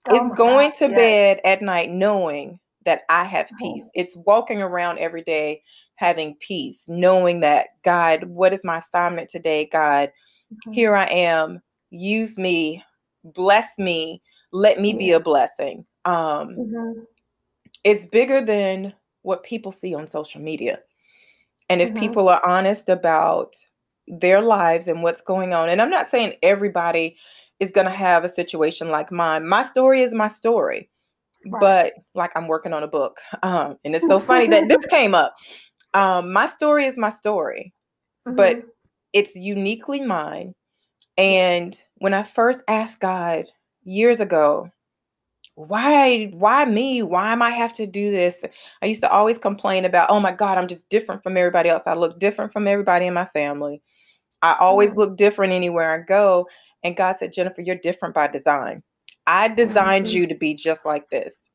[0.07, 0.77] Oh it's going God.
[0.77, 0.95] to yeah.
[0.95, 3.57] bed at night knowing that I have oh.
[3.59, 3.89] peace.
[3.93, 5.61] It's walking around every day
[5.95, 9.69] having peace, knowing that God, what is my assignment today?
[9.71, 10.09] God,
[10.53, 10.71] mm-hmm.
[10.71, 11.61] here I am.
[11.89, 12.83] Use me,
[13.23, 14.21] bless me,
[14.51, 15.85] let me be a blessing.
[16.05, 16.99] Um, mm-hmm.
[17.83, 20.79] It's bigger than what people see on social media.
[21.69, 21.99] And if mm-hmm.
[21.99, 23.55] people are honest about
[24.07, 27.17] their lives and what's going on, and I'm not saying everybody
[27.59, 29.47] is going to have a situation like mine.
[29.47, 30.89] My story is my story.
[31.45, 31.59] Right.
[31.59, 33.19] But like I'm working on a book.
[33.43, 35.35] Um, and it's so funny that this came up.
[35.93, 37.73] Um, my story is my story,
[38.27, 38.35] mm-hmm.
[38.35, 38.63] but
[39.13, 40.53] it's uniquely mine.
[41.17, 43.45] And when I first asked God
[43.83, 44.69] years ago,
[45.57, 48.43] why why me why am i have to do this
[48.81, 51.83] i used to always complain about oh my god i'm just different from everybody else
[51.87, 53.81] i look different from everybody in my family
[54.45, 56.47] I always look different anywhere I go.
[56.83, 58.83] And God said, Jennifer, you're different by design.
[59.27, 60.15] I designed mm-hmm.
[60.15, 61.49] you to be just like this.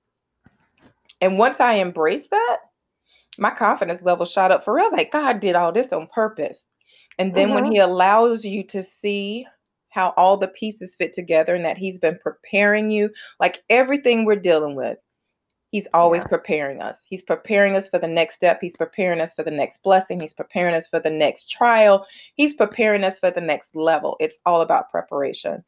[1.21, 2.59] And once I embraced that,
[3.39, 4.85] my confidence level shot up for real.
[4.85, 6.69] I was like, God did all this on purpose.
[7.19, 7.55] And then mm-hmm.
[7.55, 9.47] when He allows you to see
[9.91, 14.37] how all the pieces fit together and that He's been preparing you, like everything we're
[14.37, 14.99] dealing with,
[15.71, 16.29] He's always yeah.
[16.29, 17.05] preparing us.
[17.07, 18.59] He's preparing us for the next step.
[18.61, 20.21] He's preparing us for the next blessing.
[20.21, 22.07] He's preparing us for the next trial.
[22.35, 24.17] He's preparing us for the next level.
[24.19, 25.63] It's all about preparation.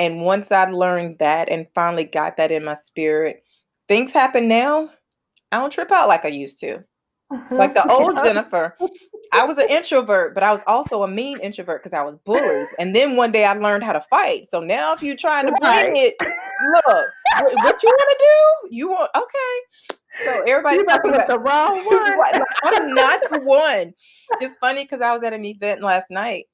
[0.00, 3.44] And once I learned that and finally got that in my spirit,
[3.86, 4.88] things happen now.
[5.52, 6.82] I don't trip out like I used to.
[7.50, 8.78] Like the old Jennifer,
[9.30, 12.68] I was an introvert, but I was also a mean introvert because I was bullied.
[12.78, 14.48] And then one day I learned how to fight.
[14.48, 18.74] So now, if you're trying to bring it, look, what, you want to do?
[18.74, 19.96] You want okay?
[20.24, 21.76] So everybody you about, the wrong
[22.16, 22.42] one.
[22.64, 23.92] I'm not the one.
[24.40, 26.46] It's funny because I was at an event last night,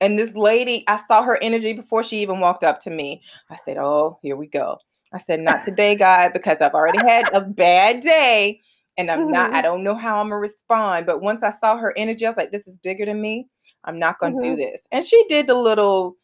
[0.00, 3.22] and this lady, I saw her energy before she even walked up to me.
[3.50, 4.78] I said, "Oh, here we go."
[5.12, 8.60] I said, "Not today, guy, because I've already had a bad day."
[8.96, 9.62] and I'm not, I mm-hmm.
[9.62, 11.06] don't know how I'm gonna respond.
[11.06, 13.48] But once I saw her energy, I was like, this is bigger than me.
[13.84, 14.56] I'm not gonna mm-hmm.
[14.56, 14.86] do this.
[14.92, 16.16] And she did the little,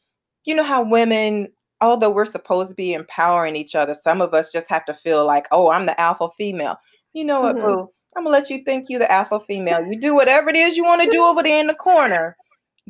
[0.44, 1.48] you know, how women,
[1.80, 5.26] although we're supposed to be empowering each other, some of us just have to feel
[5.26, 6.76] like, oh, I'm the alpha female.
[7.12, 7.66] You know what, mm-hmm.
[7.66, 7.88] boo?
[8.16, 9.84] I'm gonna let you think you the alpha female.
[9.84, 12.36] You do whatever it is you want to do over there in the corner.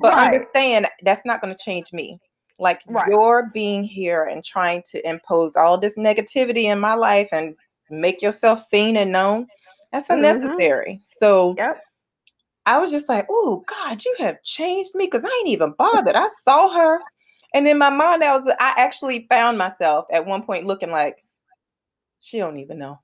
[0.00, 0.34] But right.
[0.34, 2.18] understand that's not gonna change me.
[2.58, 3.08] Like right.
[3.08, 7.54] you're being here and trying to impose all this negativity in my life and
[7.90, 9.46] make yourself seen and known
[9.92, 10.24] that's mm-hmm.
[10.24, 10.94] unnecessary.
[10.94, 11.18] Mm-hmm.
[11.18, 11.82] So yep.
[12.66, 16.14] I was just like, oh God, you have changed me because I ain't even bothered.
[16.14, 17.00] I saw her.
[17.52, 21.24] And in my mind, I was I actually found myself at one point looking like,
[22.20, 23.00] she don't even know.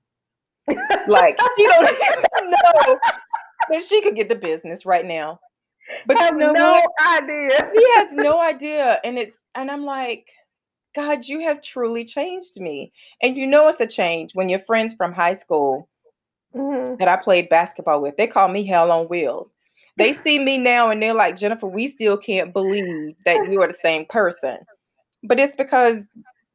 [1.09, 1.85] like she don't
[2.19, 2.99] even know
[3.71, 5.41] that she could get the business right now.
[6.07, 7.22] But have you know no what?
[7.22, 7.70] idea.
[7.75, 9.01] He has no idea.
[9.05, 10.29] And it's and I'm like,
[10.94, 12.92] God, you have truly changed me.
[13.22, 15.88] And you know it's a change when your friends from high school
[16.55, 16.96] mm-hmm.
[16.96, 18.16] that I played basketball with.
[18.16, 19.55] They call me hell on wheels.
[19.96, 23.68] They see me now and they're like, Jennifer, we still can't believe that you are
[23.68, 24.59] the same person.
[25.22, 26.09] But it's because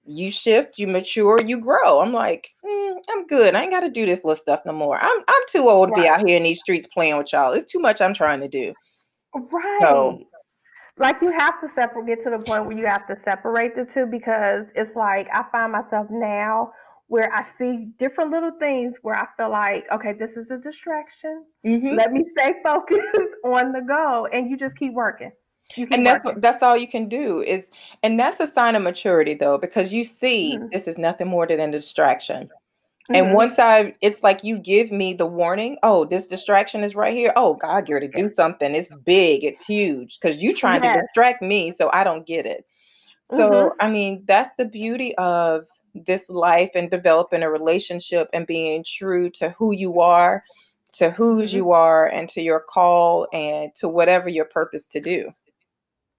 [0.06, 2.02] you shift, you mature, you grow.
[2.02, 3.56] I'm like, mm, I'm good.
[3.56, 4.98] I ain't got to do this little stuff no more.
[5.00, 7.54] I'm I'm too old to be out here in these streets playing with y'all.
[7.54, 8.74] It's too much I'm trying to do.
[9.34, 9.80] Right.
[9.82, 10.24] So,
[10.98, 13.86] like you have to separate get to the point where you have to separate the
[13.86, 16.74] two because it's like I find myself now
[17.12, 21.44] where I see different little things where I feel like, okay, this is a distraction.
[21.66, 21.96] Mm-hmm.
[21.96, 25.34] Let me stay focused on the goal, and you just keep working.
[25.78, 26.40] and that's working.
[26.40, 27.70] that's all you can do is,
[28.02, 30.68] and that's a sign of maturity though, because you see mm-hmm.
[30.72, 32.50] this is nothing more than a distraction.
[33.10, 33.16] Mm-hmm.
[33.16, 35.78] And once I, it's like you give me the warning.
[35.84, 37.34] Oh, this distraction is right here.
[37.36, 38.76] Oh, God, you're to do something.
[38.76, 39.44] It's big.
[39.44, 42.66] It's huge because you trying to distract me, so I don't get it.
[43.24, 43.76] So mm-hmm.
[43.80, 49.30] I mean, that's the beauty of this life and developing a relationship and being true
[49.32, 50.44] to who you are,
[50.94, 51.58] to whose mm-hmm.
[51.58, 55.32] you are, and to your call and to whatever your purpose to do.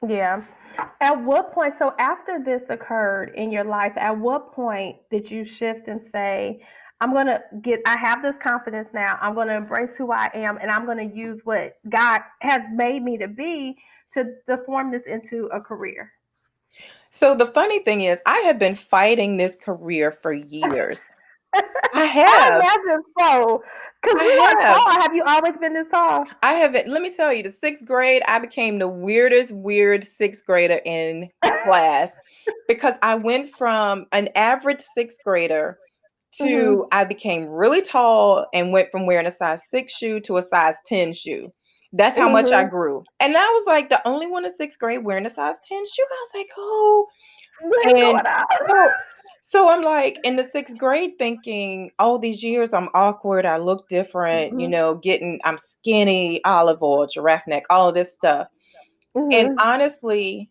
[0.07, 0.43] Yeah.
[1.01, 5.45] At what point, so after this occurred in your life, at what point did you
[5.45, 6.62] shift and say,
[7.01, 9.19] I'm going to get, I have this confidence now.
[9.21, 12.62] I'm going to embrace who I am and I'm going to use what God has
[12.73, 13.77] made me to be
[14.15, 16.12] to, to form this into a career?
[17.11, 21.01] So the funny thing is, I have been fighting this career for years.
[21.95, 22.53] I have.
[22.53, 23.62] I imagine so.
[24.03, 25.01] Because we are tall.
[25.01, 26.25] Have you always been this tall?
[26.43, 26.88] I haven't.
[26.88, 31.29] Let me tell you, the sixth grade, I became the weirdest, weird sixth grader in
[31.65, 32.12] class
[32.69, 35.79] because I went from an average sixth grader
[36.38, 36.81] to mm-hmm.
[36.91, 40.77] I became really tall and went from wearing a size six shoe to a size
[40.87, 41.53] 10 shoe.
[41.93, 42.33] That's how mm-hmm.
[42.33, 42.71] much I mm-hmm.
[42.71, 43.05] grew.
[43.21, 46.07] And I was like the only one in sixth grade wearing a size 10 shoe.
[46.11, 47.07] I was like, oh.
[47.85, 48.27] And
[49.53, 53.45] so, I'm like in the sixth grade thinking, all these years I'm awkward.
[53.45, 54.61] I look different, mm-hmm.
[54.61, 58.49] you know, getting, I'm skinny, olive oil, giraffe neck, all of this stuff.
[59.15, 59.33] Mm-hmm.
[59.33, 60.49] And honestly,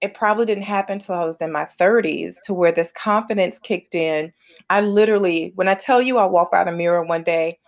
[0.00, 3.96] it probably didn't happen until I was in my 30s to where this confidence kicked
[3.96, 4.32] in.
[4.70, 7.58] I literally, when I tell you, I walked by the mirror one day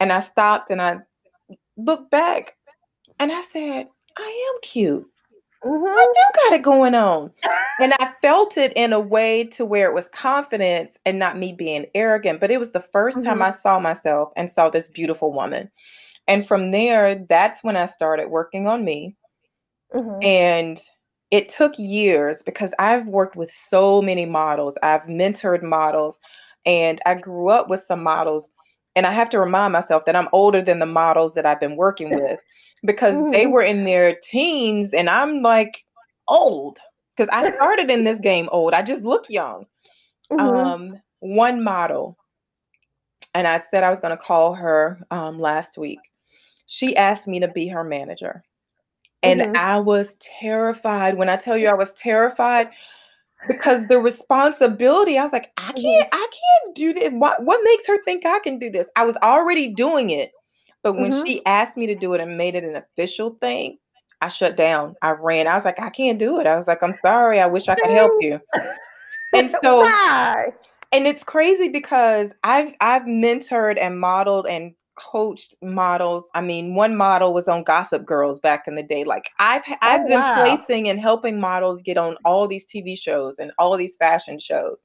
[0.00, 0.98] and I stopped and I
[1.76, 2.56] looked back
[3.20, 3.86] and I said,
[4.18, 5.06] I am cute.
[5.66, 5.84] Mm-hmm.
[5.86, 7.30] I do got it going on.
[7.80, 11.52] And I felt it in a way to where it was confidence and not me
[11.52, 12.40] being arrogant.
[12.40, 13.22] But it was the 1st mm-hmm.
[13.22, 15.70] time I saw myself and saw this beautiful woman.
[16.28, 19.16] And from there, that's when I started working on me.
[19.94, 20.22] Mm-hmm.
[20.22, 20.80] And
[21.30, 26.20] it took years because I've worked with so many models, I've mentored models,
[26.64, 28.50] and I grew up with some models
[28.96, 31.76] and I have to remind myself that I'm older than the models that I've been
[31.76, 32.40] working with
[32.84, 33.30] because mm-hmm.
[33.30, 35.84] they were in their teens and I'm like
[36.26, 36.78] old
[37.14, 38.72] because I started in this game old.
[38.72, 39.66] I just look young.
[40.32, 40.40] Mm-hmm.
[40.40, 42.18] Um, one model,
[43.34, 46.00] and I said I was going to call her um, last week.
[46.66, 48.42] She asked me to be her manager.
[49.22, 49.56] And mm-hmm.
[49.56, 51.16] I was terrified.
[51.16, 52.70] When I tell you I was terrified,
[53.48, 55.82] because the responsibility, I was like, I mm-hmm.
[55.82, 57.12] can't, I can't do this.
[57.12, 58.88] What what makes her think I can do this?
[58.96, 60.32] I was already doing it.
[60.82, 61.24] But when mm-hmm.
[61.24, 63.78] she asked me to do it and made it an official thing,
[64.20, 64.94] I shut down.
[65.02, 65.48] I ran.
[65.48, 66.46] I was like, I can't do it.
[66.46, 67.40] I was like, I'm sorry.
[67.40, 68.40] I wish I could help you.
[69.32, 70.52] And so Why?
[70.92, 76.28] and it's crazy because I've I've mentored and modeled and coached models.
[76.34, 79.04] I mean, one model was on Gossip Girls back in the day.
[79.04, 80.42] Like I've I've oh, been wow.
[80.42, 84.82] placing and helping models get on all these TV shows and all these fashion shows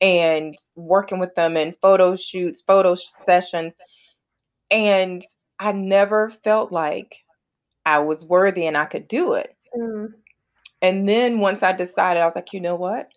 [0.00, 3.76] and working with them in photo shoots, photo sessions.
[4.70, 5.22] And
[5.58, 7.24] I never felt like
[7.86, 9.54] I was worthy and I could do it.
[9.76, 10.08] Mm.
[10.82, 13.08] And then once I decided, I was like, you know what?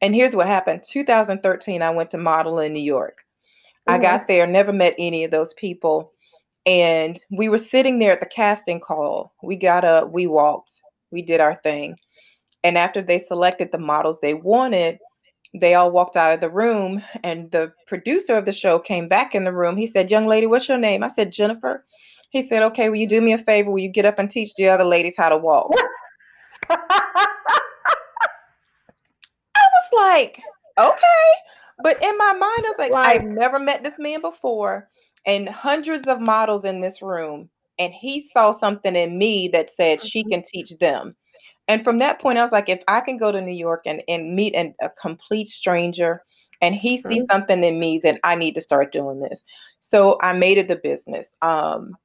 [0.00, 3.24] And here's what happened 2013, I went to model in New York.
[3.86, 4.02] I mm-hmm.
[4.02, 6.12] got there, never met any of those people.
[6.66, 9.32] And we were sitting there at the casting call.
[9.42, 11.96] We got up, we walked, we did our thing.
[12.62, 14.98] And after they selected the models they wanted,
[15.54, 17.02] they all walked out of the room.
[17.24, 19.76] And the producer of the show came back in the room.
[19.76, 21.02] He said, Young lady, what's your name?
[21.02, 21.84] I said, Jennifer.
[22.28, 23.70] He said, Okay, will you do me a favor?
[23.70, 25.72] Will you get up and teach the other ladies how to walk?
[26.70, 26.78] I
[29.54, 30.42] was like,
[30.78, 31.26] Okay.
[31.82, 33.20] But in my mind, I was like, right.
[33.20, 34.88] I've never met this man before,
[35.26, 37.50] and hundreds of models in this room.
[37.78, 40.06] And he saw something in me that said mm-hmm.
[40.06, 41.16] she can teach them.
[41.68, 44.02] And from that point, I was like, if I can go to New York and,
[44.08, 46.22] and meet an, a complete stranger
[46.60, 47.08] and he mm-hmm.
[47.08, 49.44] sees something in me, then I need to start doing this.
[49.80, 51.36] So I made it the business.
[51.42, 51.96] Um,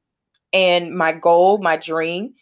[0.54, 2.36] and my goal, my dream,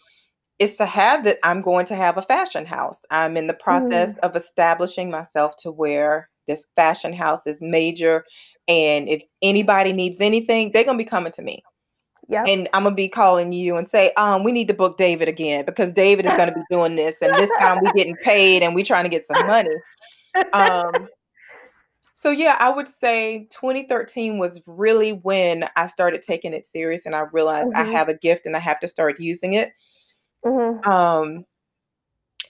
[0.59, 3.01] is to have that I'm going to have a fashion house.
[3.09, 4.19] I'm in the process mm.
[4.19, 8.25] of establishing myself to where this fashion house is major.
[8.67, 11.63] And if anybody needs anything, they're gonna be coming to me.
[12.29, 12.45] Yeah.
[12.47, 15.65] And I'm gonna be calling you and say, um, we need to book David again
[15.65, 18.85] because David is gonna be doing this, and this time we're getting paid and we're
[18.85, 19.75] trying to get some money.
[20.53, 21.07] Um,
[22.23, 27.13] so yeah, I would say 2013 was really when I started taking it serious and
[27.13, 27.89] I realized mm-hmm.
[27.89, 29.73] I have a gift and I have to start using it.
[30.45, 30.89] Mm-hmm.
[30.89, 31.45] Um,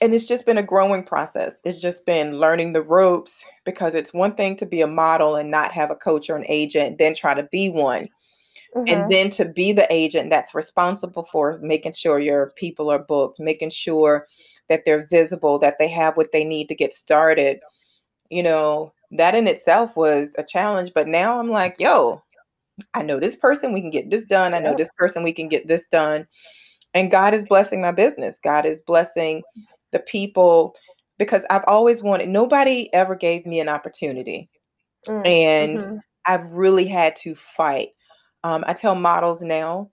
[0.00, 1.60] and it's just been a growing process.
[1.64, 5.50] It's just been learning the ropes because it's one thing to be a model and
[5.50, 8.08] not have a coach or an agent, then try to be one.
[8.76, 8.84] Mm-hmm.
[8.88, 13.40] And then to be the agent that's responsible for making sure your people are booked,
[13.40, 14.26] making sure
[14.68, 17.60] that they're visible, that they have what they need to get started.
[18.30, 20.92] You know, that in itself was a challenge.
[20.94, 22.22] But now I'm like, yo,
[22.94, 24.54] I know this person, we can get this done.
[24.54, 26.26] I know this person, we can get this done.
[26.94, 28.36] And God is blessing my business.
[28.42, 29.42] God is blessing
[29.94, 30.74] the people
[31.18, 34.50] because I've always wanted, nobody ever gave me an opportunity.
[35.06, 35.96] Mm, and mm-hmm.
[36.26, 37.90] I've really had to fight.
[38.42, 39.90] Um, I tell models now,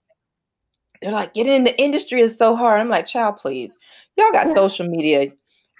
[1.00, 2.80] they're like, getting in the industry is so hard.
[2.80, 3.76] I'm like, child, please.
[4.16, 5.28] Y'all got social media.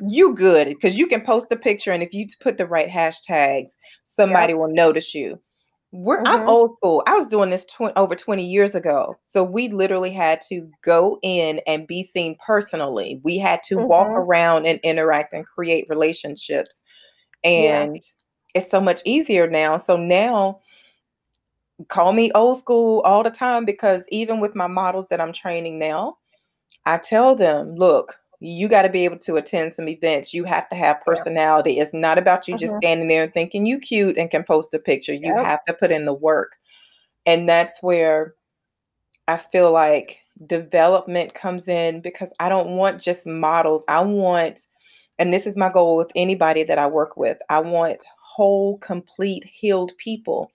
[0.00, 3.76] You good because you can post a picture, and if you put the right hashtags,
[4.02, 4.58] somebody yep.
[4.58, 5.38] will notice you.
[5.92, 6.26] We're mm-hmm.
[6.26, 7.02] I'm old school.
[7.07, 9.16] I was doing this tw- over 20 years ago.
[9.20, 13.20] So we literally had to go in and be seen personally.
[13.22, 13.88] We had to mm-hmm.
[13.88, 16.81] walk around and interact and create relationships.
[17.44, 18.00] And yeah.
[18.55, 19.76] it's so much easier now.
[19.76, 20.61] So now
[21.88, 25.78] call me old school all the time because even with my models that I'm training
[25.78, 26.16] now,
[26.87, 30.35] I tell them, look, you got to be able to attend some events.
[30.35, 31.78] You have to have personality.
[31.78, 32.81] It's not about you just mm-hmm.
[32.81, 35.14] standing there and thinking you cute and can post a picture.
[35.14, 35.44] You yep.
[35.44, 36.57] have to put in the work.
[37.24, 38.35] And that's where
[39.28, 43.85] I feel like development comes in because I don't want just models.
[43.87, 44.66] I want,
[45.20, 49.44] and this is my goal with anybody that I work with, I want whole, complete,
[49.44, 50.50] healed people.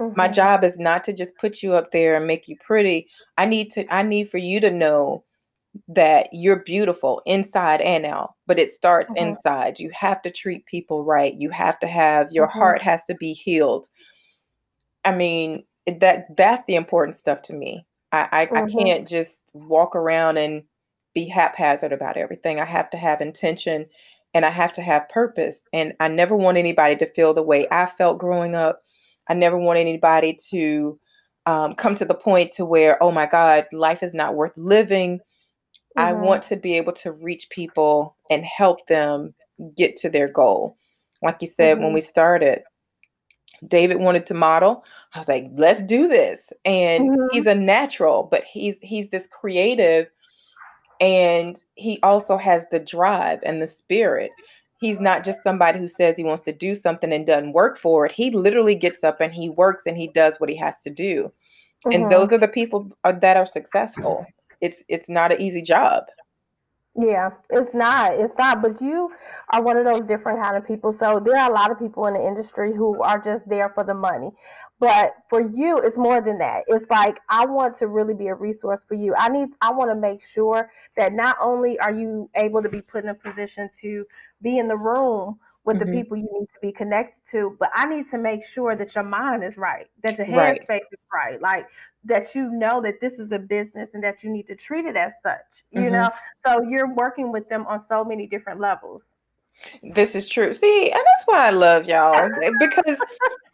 [0.00, 0.16] Mm-hmm.
[0.16, 3.08] My job is not to just put you up there and make you pretty.
[3.36, 5.22] I need to, I need for you to know
[5.88, 9.28] that you're beautiful inside and out, but it starts mm-hmm.
[9.28, 9.80] inside.
[9.80, 11.34] You have to treat people right.
[11.34, 12.58] You have to have your mm-hmm.
[12.58, 13.88] heart has to be healed.
[15.04, 17.86] I mean, that that's the important stuff to me.
[18.12, 18.56] I I, mm-hmm.
[18.56, 20.62] I can't just walk around and
[21.14, 22.60] be haphazard about everything.
[22.60, 23.86] I have to have intention
[24.34, 25.62] and I have to have purpose.
[25.72, 28.82] And I never want anybody to feel the way I felt growing up.
[29.28, 31.00] I never want anybody to
[31.46, 35.20] um, come to the point to where, oh my God, life is not worth living
[35.96, 36.24] I mm-hmm.
[36.24, 39.34] want to be able to reach people and help them
[39.76, 40.76] get to their goal.
[41.22, 41.84] Like you said mm-hmm.
[41.84, 42.62] when we started,
[43.66, 44.84] David wanted to model.
[45.14, 46.52] I was like, let's do this.
[46.64, 47.26] And mm-hmm.
[47.32, 50.10] he's a natural, but he's he's this creative
[51.00, 54.30] and he also has the drive and the spirit.
[54.78, 58.04] He's not just somebody who says he wants to do something and doesn't work for
[58.04, 58.12] it.
[58.12, 61.32] He literally gets up and he works and he does what he has to do.
[61.86, 61.92] Mm-hmm.
[61.92, 64.26] And those are the people uh, that are successful.
[64.60, 66.04] It's it's not an easy job.
[66.98, 68.14] Yeah, it's not.
[68.14, 68.62] It's not.
[68.62, 69.10] But you
[69.52, 70.92] are one of those different kind of people.
[70.92, 73.84] So there are a lot of people in the industry who are just there for
[73.84, 74.30] the money.
[74.78, 76.64] But for you, it's more than that.
[76.68, 79.14] It's like I want to really be a resource for you.
[79.14, 79.48] I need.
[79.60, 83.10] I want to make sure that not only are you able to be put in
[83.10, 84.06] a position to
[84.40, 85.92] be in the room with mm-hmm.
[85.92, 87.56] the people you need to be connected to.
[87.60, 90.82] But I need to make sure that your mind is right, that your headspace right.
[90.92, 91.66] is right, like
[92.04, 94.96] that you know that this is a business and that you need to treat it
[94.96, 95.64] as such.
[95.72, 95.92] You mm-hmm.
[95.92, 96.10] know,
[96.44, 99.02] so you're working with them on so many different levels.
[99.82, 100.54] This is true.
[100.54, 103.00] See, and that's why I love y'all because,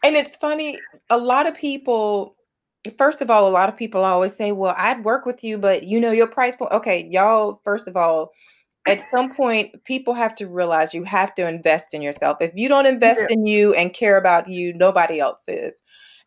[0.05, 0.79] and it's funny.
[1.11, 2.37] A lot of people
[2.99, 5.85] first of all, a lot of people always say, "Well, I'd work with you, but
[5.85, 7.61] you know your price point." Okay, y'all.
[7.65, 8.33] First of all,
[8.87, 12.39] at some point people have to realize you have to invest in yourself.
[12.41, 13.29] If you don't invest yeah.
[13.31, 15.81] in you and care about you nobody else is.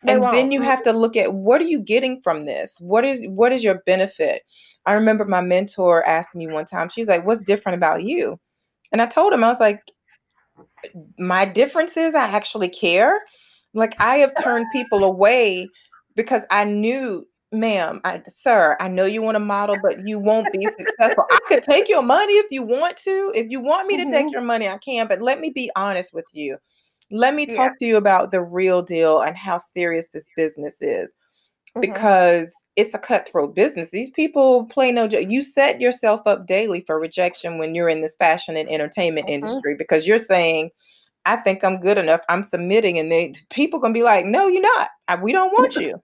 [0.07, 2.75] And then you have to look at what are you getting from this?
[2.79, 4.43] What is what is your benefit?
[4.85, 8.39] I remember my mentor asked me one time she was like what's different about you?
[8.91, 9.81] And i told him i was like
[11.17, 13.19] my difference is i actually care.
[13.73, 15.67] Like i have turned people away
[16.15, 17.25] because i knew
[17.59, 21.25] ma'am, I, sir, I know you want to model, but you won't be successful.
[21.31, 23.31] I could take your money if you want to.
[23.35, 24.11] If you want me to mm-hmm.
[24.11, 25.07] take your money, I can.
[25.07, 26.57] But let me be honest with you.
[27.11, 27.79] Let me talk yeah.
[27.79, 31.13] to you about the real deal and how serious this business is.
[31.75, 31.81] Mm-hmm.
[31.81, 33.89] Because it's a cutthroat business.
[33.91, 35.29] These people play no joke.
[35.29, 39.45] You set yourself up daily for rejection when you're in this fashion and entertainment mm-hmm.
[39.45, 40.69] industry because you're saying,
[41.25, 42.21] I think I'm good enough.
[42.29, 44.89] I'm submitting, and they people gonna be like, "No, you're not.
[45.21, 46.01] We don't want you."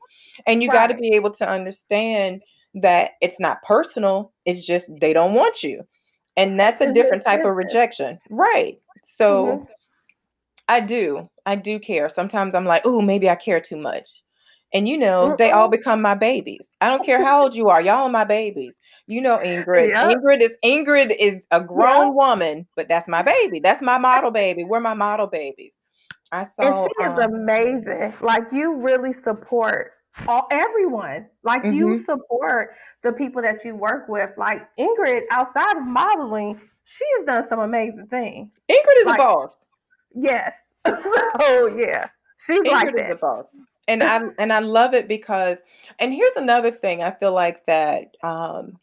[0.48, 0.76] And you right.
[0.76, 2.42] got to be able to understand
[2.76, 5.86] that it's not personal, it's just they don't want you.
[6.38, 8.18] And that's a different type of rejection.
[8.30, 8.80] Right.
[9.04, 9.64] So mm-hmm.
[10.70, 11.30] I do.
[11.46, 12.08] I do care.
[12.08, 14.24] Sometimes I'm like, oh, maybe I care too much.
[14.74, 16.72] And you know, they all become my babies.
[16.80, 18.80] I don't care how old you are, y'all are my babies.
[19.08, 19.90] You know, Ingrid.
[19.90, 20.18] Yep.
[20.18, 22.16] Ingrid is Ingrid is a grown yep.
[22.16, 23.60] woman, but that's my baby.
[23.60, 24.64] That's my model baby.
[24.64, 25.80] We're my model babies.
[26.32, 28.14] I saw And she um, is amazing.
[28.22, 29.92] Like you really support
[30.28, 31.28] all everyone.
[31.44, 31.78] Like mm-hmm.
[31.78, 34.30] you support the people that you work with.
[34.38, 38.50] Like Ingrid, outside of modeling, she has done some amazing things.
[38.70, 39.58] Ingrid is like, a boss.
[40.16, 40.56] Yes.
[40.86, 42.08] so yeah,
[42.38, 43.10] she's Ingrid like that.
[43.10, 43.58] is a boss.
[43.92, 45.58] And I and I love it because
[46.00, 48.80] and here's another thing I feel like that um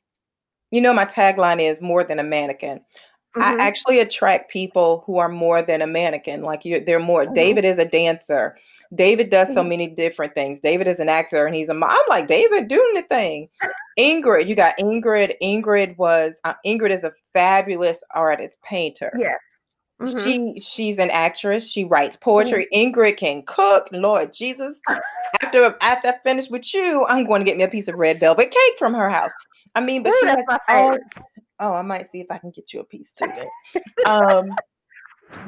[0.71, 2.81] you know my tagline is more than a mannequin.
[3.37, 3.61] Mm-hmm.
[3.61, 6.43] I actually attract people who are more than a mannequin.
[6.43, 7.35] Like you they're more mm-hmm.
[7.35, 8.57] David is a dancer.
[8.95, 9.69] David does so mm-hmm.
[9.69, 10.61] many different things.
[10.61, 13.49] David is an actor and he's a I'm like David doing the thing.
[13.99, 15.35] Ingrid, you got Ingrid.
[15.43, 19.13] Ingrid was uh, Ingrid is a fabulous artist, painter.
[19.19, 19.35] Yeah.
[20.01, 20.55] Mm-hmm.
[20.55, 21.69] She she's an actress.
[21.69, 22.69] She writes poetry.
[22.73, 22.99] Mm-hmm.
[22.99, 23.89] Ingrid can cook.
[23.91, 24.81] Lord Jesus.
[25.43, 28.21] after after I finish with you, I'm going to get me a piece of red
[28.21, 29.33] velvet cake from her house.
[29.75, 30.99] I mean, but Ooh, she has all,
[31.61, 33.31] oh, I might see if I can get you a piece too.
[34.07, 34.51] um,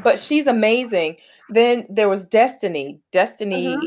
[0.03, 1.17] but she's amazing.
[1.49, 3.01] Then there was Destiny.
[3.13, 3.87] Destiny, mm-hmm.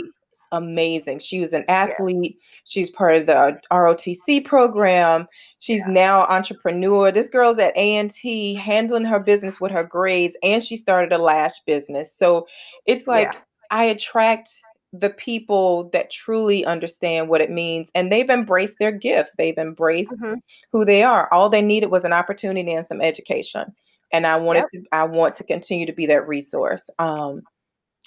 [0.54, 1.20] Amazing.
[1.20, 2.38] She was an athlete.
[2.39, 2.47] Yeah.
[2.64, 5.28] She's part of the ROTC program.
[5.60, 5.93] She's yeah.
[5.93, 7.12] now entrepreneur.
[7.12, 11.60] This girl's at A&T handling her business with her grades, and she started a lash
[11.66, 12.16] business.
[12.16, 12.47] So
[12.86, 13.39] it's like yeah.
[13.72, 14.49] I attract
[14.93, 20.12] the people that truly understand what it means and they've embraced their gifts they've embraced
[20.12, 20.36] mm-hmm.
[20.72, 23.74] who they are all they needed was an opportunity and some education
[24.14, 24.84] and I wanted yep.
[24.84, 26.89] to I want to continue to be that resource.
[26.99, 27.41] Um,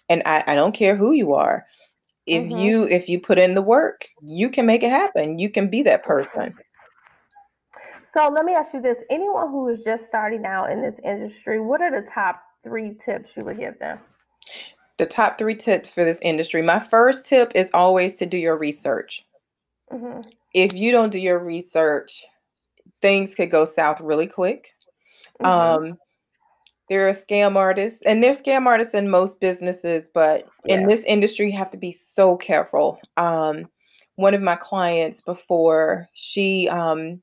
[0.08, 1.66] and I, I don't care who you are.
[2.26, 2.58] If mm-hmm.
[2.58, 5.38] you if you put in the work, you can make it happen.
[5.38, 6.54] You can be that person.
[8.12, 11.60] So let me ask you this: anyone who is just starting out in this industry,
[11.60, 14.00] what are the top three tips you would give them?
[14.98, 16.62] The top three tips for this industry.
[16.62, 19.24] My first tip is always to do your research.
[19.92, 20.22] Mm-hmm.
[20.54, 22.24] If you don't do your research,
[23.02, 24.72] things could go south really quick.
[25.40, 25.84] Mm-hmm.
[25.84, 25.98] Um,
[26.88, 30.76] there are scam artists, and there's scam artists in most businesses, but yeah.
[30.76, 33.00] in this industry, you have to be so careful.
[33.16, 33.68] Um,
[34.16, 37.20] one of my clients before she um,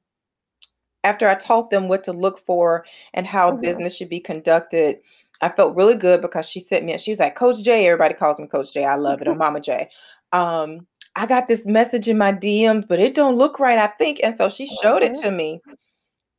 [1.03, 3.61] after I taught them what to look for and how mm-hmm.
[3.61, 4.99] business should be conducted,
[5.41, 8.39] I felt really good because she sent me, she was like, Coach J, everybody calls
[8.39, 8.86] me Coach J.
[8.86, 9.89] I love it, or Mama J.
[10.32, 14.20] Um, I got this message in my DMs, but it don't look right, I think.
[14.24, 15.61] And so she showed it to me.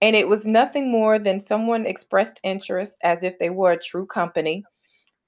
[0.04, 4.04] And it was nothing more than someone expressed interest as if they were a true
[4.04, 4.62] company.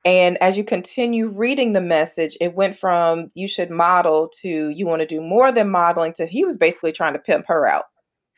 [0.04, 4.86] And as you continue reading the message, it went from you should model to you
[4.86, 7.84] want to do more than modeling to he was basically trying to pimp her out.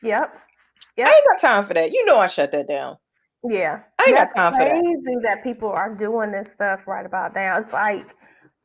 [0.01, 0.33] Yep.
[0.95, 1.07] Yep.
[1.09, 1.91] I ain't got time for that.
[1.91, 2.95] You know I shut that down.
[3.43, 3.81] Yeah.
[3.99, 5.19] I ain't That's got time for that.
[5.23, 7.57] that people are doing this stuff right about now.
[7.57, 8.15] It's like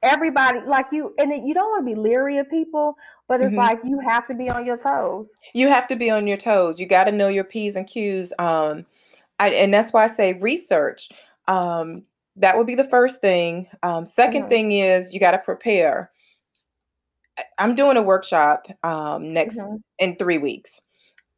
[0.05, 2.97] everybody like you and you don't want to be leery of people
[3.29, 3.59] but it's mm-hmm.
[3.59, 6.79] like you have to be on your toes you have to be on your toes
[6.79, 8.85] you got to know your p's and q's um
[9.39, 11.09] I, and that's why i say research
[11.49, 12.05] um
[12.37, 13.69] that would be the first thing.
[13.83, 14.49] Um, 2nd mm-hmm.
[14.49, 16.11] thing is you got to prepare.
[17.59, 19.77] I'm doing a workshop um, next mm-hmm.
[19.99, 20.81] in three weeks.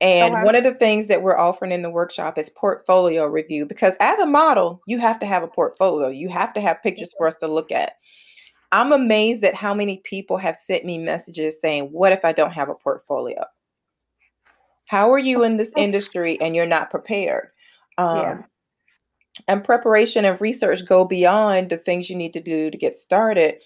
[0.01, 0.45] And okay.
[0.45, 4.19] one of the things that we're offering in the workshop is portfolio review because as
[4.19, 6.09] a model, you have to have a portfolio.
[6.09, 7.95] You have to have pictures for us to look at.
[8.73, 12.53] I'm amazed at how many people have sent me messages saying, What if I don't
[12.53, 13.45] have a portfolio?
[14.87, 17.49] How are you in this industry and you're not prepared?
[17.99, 18.43] Um, yeah
[19.49, 23.57] and preparation and research go beyond the things you need to do to get started.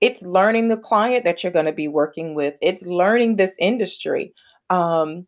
[0.00, 2.56] It's learning the client that you're going to be working with.
[2.60, 4.34] It's learning this industry.
[4.70, 5.26] Um,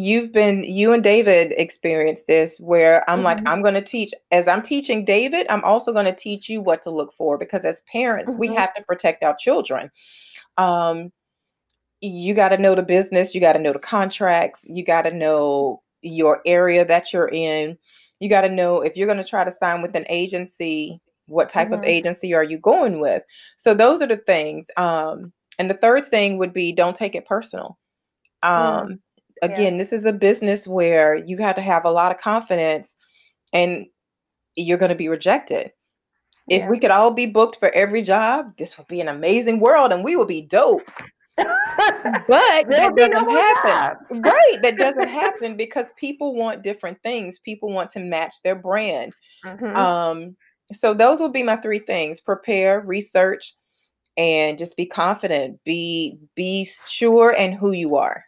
[0.00, 3.24] you've been you and David experienced this where I'm mm-hmm.
[3.24, 6.60] like I'm going to teach as I'm teaching David, I'm also going to teach you
[6.60, 8.40] what to look for because as parents, mm-hmm.
[8.40, 9.90] we have to protect our children.
[10.58, 11.12] Um,
[12.00, 15.10] you got to know the business, you got to know the contracts, you got to
[15.10, 17.76] know your area that you're in
[18.20, 21.48] you got to know if you're going to try to sign with an agency what
[21.48, 21.80] type mm-hmm.
[21.80, 23.22] of agency are you going with
[23.56, 27.26] so those are the things um and the third thing would be don't take it
[27.26, 27.78] personal
[28.42, 29.00] um
[29.42, 29.78] again yeah.
[29.78, 32.94] this is a business where you got to have a lot of confidence
[33.52, 33.86] and
[34.56, 35.70] you're going to be rejected
[36.48, 39.92] if we could all be booked for every job this would be an amazing world
[39.92, 40.82] and we would be dope
[41.36, 44.22] but that doesn't no happen.
[44.22, 44.58] right.
[44.62, 47.38] That doesn't happen because people want different things.
[47.38, 49.12] People want to match their brand.
[49.44, 49.76] Mm-hmm.
[49.76, 50.36] Um,
[50.72, 53.54] so those would be my three things: prepare, research,
[54.16, 55.60] and just be confident.
[55.64, 58.24] Be be sure and who you are.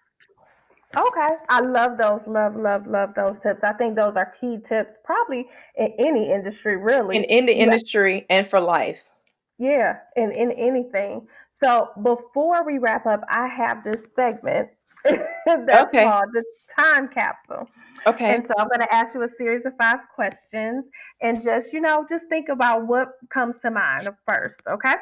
[0.96, 1.28] Okay.
[1.48, 2.20] I love those.
[2.26, 3.60] Love, love, love those tips.
[3.62, 7.16] I think those are key tips probably in any industry, really.
[7.16, 9.04] In, in the industry and for life.
[9.58, 11.26] Yeah, in, in anything.
[11.60, 14.68] So before we wrap up, I have this segment
[15.04, 16.04] that's okay.
[16.04, 16.44] called the
[16.76, 17.68] time capsule.
[18.06, 18.34] Okay.
[18.34, 20.84] And so I'm going to ask you a series of five questions
[21.20, 24.60] and just, you know, just think about what comes to mind first.
[24.68, 24.94] Okay.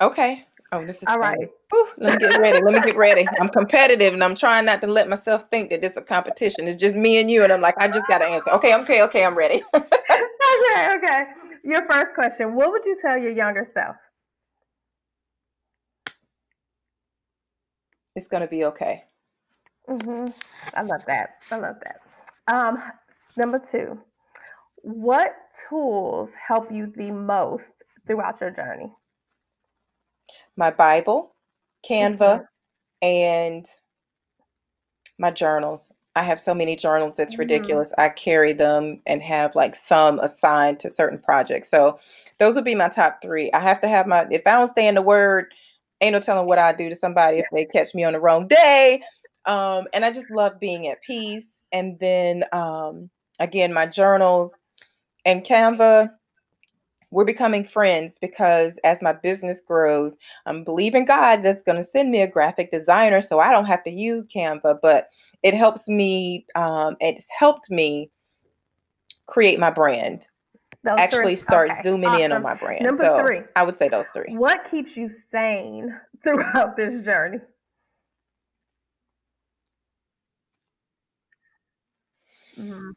[0.00, 0.46] Okay.
[0.70, 1.48] Oh, this is all right.
[1.74, 2.60] Ooh, let me get ready.
[2.62, 3.26] Let me get ready.
[3.40, 6.68] I'm competitive and I'm trying not to let myself think that this is a competition.
[6.68, 7.42] It's just me and you.
[7.42, 8.50] And I'm like, I just got to answer.
[8.50, 8.74] Okay.
[8.76, 9.02] Okay.
[9.02, 9.24] Okay.
[9.24, 9.62] I'm ready.
[9.74, 10.96] okay.
[10.96, 11.24] Okay.
[11.64, 13.96] Your first question What would you tell your younger self?
[18.14, 19.04] It's going to be okay.
[19.88, 20.26] Mm-hmm.
[20.74, 21.36] I love that.
[21.50, 22.00] I love that.
[22.52, 22.82] Um,
[23.36, 23.98] number two,
[24.82, 25.32] what
[25.68, 27.70] tools help you the most
[28.06, 28.92] throughout your journey?
[30.58, 31.34] My Bible,
[31.88, 33.06] Canva, mm-hmm.
[33.06, 33.66] and
[35.18, 35.90] my journals.
[36.16, 37.40] I have so many journals, it's mm-hmm.
[37.40, 37.94] ridiculous.
[37.96, 41.70] I carry them and have like some assigned to certain projects.
[41.70, 42.00] So
[42.38, 43.52] those would be my top three.
[43.52, 45.54] I have to have my, if I don't stay in the word,
[46.00, 48.48] ain't no telling what I do to somebody if they catch me on the wrong
[48.48, 49.02] day.
[49.46, 51.62] Um, and I just love being at peace.
[51.72, 54.58] And then um, again, my journals
[55.24, 56.10] and Canva,
[57.10, 62.10] we're becoming friends because as my business grows, I'm believing God that's going to send
[62.10, 65.08] me a graphic designer so I don't have to use Canva, but
[65.42, 68.10] it helps me, um, it's helped me
[69.26, 70.26] create my brand
[70.84, 71.36] those actually three.
[71.36, 71.82] start okay.
[71.82, 72.22] zooming awesome.
[72.22, 72.84] in on my brand.
[72.84, 73.40] Number so three.
[73.56, 74.34] I would say those three.
[74.36, 75.94] What keeps you sane
[76.24, 77.38] throughout this journey?
[82.58, 82.90] Mm-hmm.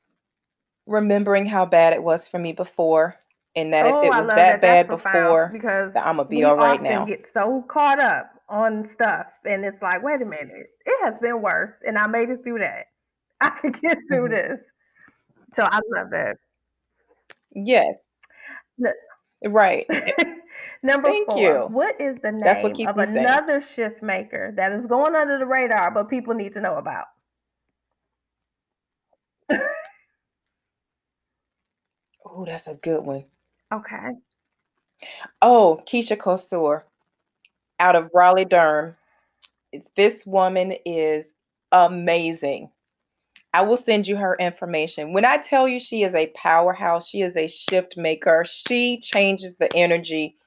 [0.88, 3.16] Remembering how bad it was for me before,
[3.56, 6.56] and that oh, if it was that, that, bad before, because I'm gonna be all
[6.56, 7.04] right now.
[7.04, 11.16] I get so caught up on stuff, and it's like, wait a minute, it has
[11.22, 12.86] been worse, and I made it through that.
[13.42, 14.54] I could get through mm-hmm.
[14.54, 14.60] this.
[15.54, 16.38] So I love that.
[17.54, 18.00] Yes.
[19.46, 19.86] right.
[20.84, 21.40] Number Thank four.
[21.40, 21.68] You.
[21.70, 23.70] What is the name That's what keeps of another sane.
[23.74, 27.06] shift maker that is going under the radar, but people need to know about?
[32.26, 33.26] oh, that's a good one.
[33.72, 34.12] Okay.
[35.42, 36.84] Oh, Keisha Kosur
[37.80, 38.96] out of Raleigh Durham.
[39.96, 41.32] This woman is
[41.72, 42.70] amazing.
[43.54, 45.14] I will send you her information.
[45.14, 49.56] When I tell you she is a powerhouse, she is a shift maker, she changes
[49.56, 50.38] the energy.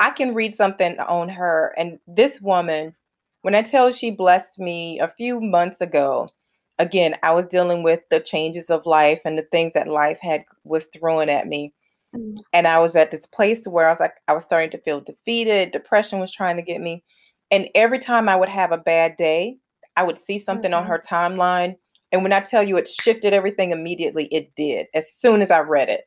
[0.00, 1.74] I can read something on her.
[1.76, 2.94] And this woman,
[3.42, 6.30] when I tell she blessed me a few months ago,
[6.78, 10.44] again, I was dealing with the changes of life and the things that life had
[10.64, 11.74] was throwing at me.
[12.14, 12.38] Mm.
[12.52, 15.00] And I was at this place where I was like, I was starting to feel
[15.00, 15.72] defeated.
[15.72, 17.04] Depression was trying to get me.
[17.50, 19.56] And every time I would have a bad day,
[19.96, 20.82] I would see something mm-hmm.
[20.82, 21.76] on her timeline.
[22.10, 25.60] And when I tell you it shifted everything immediately, it did as soon as I
[25.60, 26.04] read it.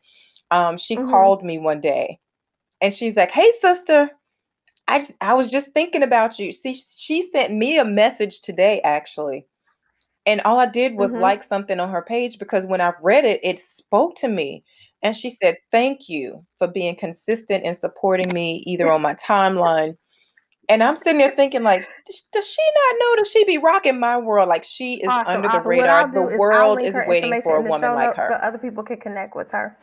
[0.51, 1.09] Um, she mm-hmm.
[1.09, 2.19] called me one day
[2.81, 4.09] and she's like, Hey, sister,
[4.87, 6.53] I just, I was just thinking about you.
[6.53, 9.47] See, she sent me a message today, actually.
[10.27, 11.21] And all I did was mm-hmm.
[11.21, 14.63] like something on her page because when I read it, it spoke to me.
[15.05, 19.97] And she said, Thank you for being consistent and supporting me either on my timeline.
[20.67, 21.87] And I'm sitting there thinking, like,
[22.33, 24.49] does she not know that she be rocking my world?
[24.49, 25.61] Like she is awesome, under awesome.
[25.61, 26.11] the radar.
[26.11, 28.29] The world is, waiting for a woman like her.
[28.31, 29.77] So other people can connect with her.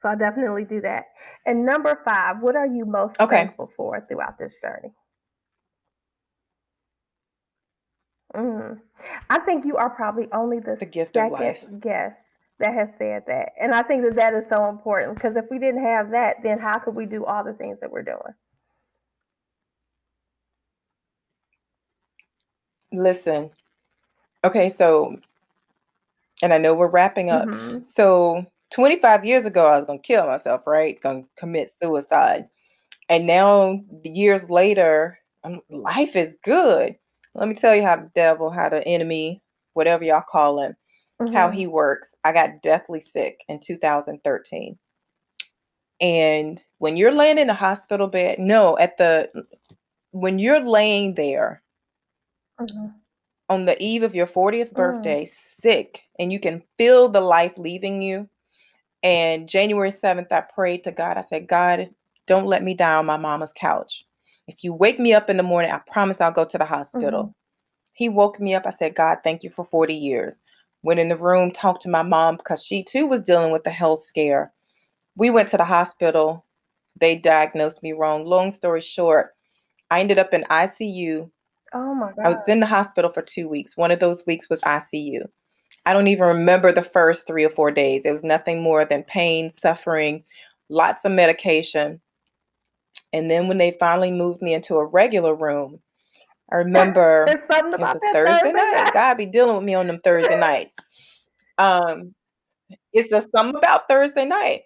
[0.00, 1.04] So I definitely do that.
[1.46, 3.36] And number five, what are you most okay.
[3.36, 4.92] thankful for throughout this journey?
[8.36, 8.80] Mm.
[9.30, 12.27] I think you are probably only the, the gift of life guest
[12.58, 13.52] that has said that.
[13.60, 16.58] And I think that that is so important because if we didn't have that, then
[16.58, 18.34] how could we do all the things that we're doing?
[22.92, 23.50] Listen.
[24.44, 25.18] Okay, so
[26.42, 27.48] and I know we're wrapping up.
[27.48, 27.82] Mm-hmm.
[27.82, 31.00] So 25 years ago, I was going to kill myself, right?
[31.00, 32.48] Going to commit suicide.
[33.08, 36.94] And now, years later, um, life is good.
[37.34, 39.42] Let me tell you how the devil, how the enemy,
[39.72, 40.76] whatever y'all call him,
[41.20, 41.34] mm-hmm.
[41.34, 42.14] how he works.
[42.24, 44.78] I got deathly sick in 2013.
[46.00, 49.28] And when you're laying in a hospital bed, no, at the,
[50.12, 51.62] when you're laying there
[52.60, 52.86] mm-hmm.
[53.48, 55.28] on the eve of your 40th birthday, mm.
[55.28, 58.28] sick, and you can feel the life leaving you,
[59.02, 61.16] and January 7th, I prayed to God.
[61.16, 61.90] I said, God,
[62.26, 64.04] don't let me die on my mama's couch.
[64.46, 67.24] If you wake me up in the morning, I promise I'll go to the hospital.
[67.24, 67.32] Mm-hmm.
[67.92, 68.66] He woke me up.
[68.66, 70.40] I said, God, thank you for 40 years.
[70.82, 73.70] Went in the room, talked to my mom because she too was dealing with the
[73.70, 74.52] health scare.
[75.16, 76.44] We went to the hospital.
[77.00, 78.24] They diagnosed me wrong.
[78.24, 79.34] Long story short,
[79.90, 81.30] I ended up in ICU.
[81.74, 82.24] Oh my God.
[82.24, 83.76] I was in the hospital for two weeks.
[83.76, 85.22] One of those weeks was ICU.
[85.86, 88.04] I don't even remember the first three or four days.
[88.04, 90.24] It was nothing more than pain, suffering,
[90.68, 92.00] lots of medication.
[93.12, 95.80] And then when they finally moved me into a regular room,
[96.50, 98.92] I remember it was a Thursday, night.
[98.94, 100.74] God be dealing with me on them Thursday nights.
[101.58, 102.14] Um,
[102.92, 104.62] it's the something about Thursday night.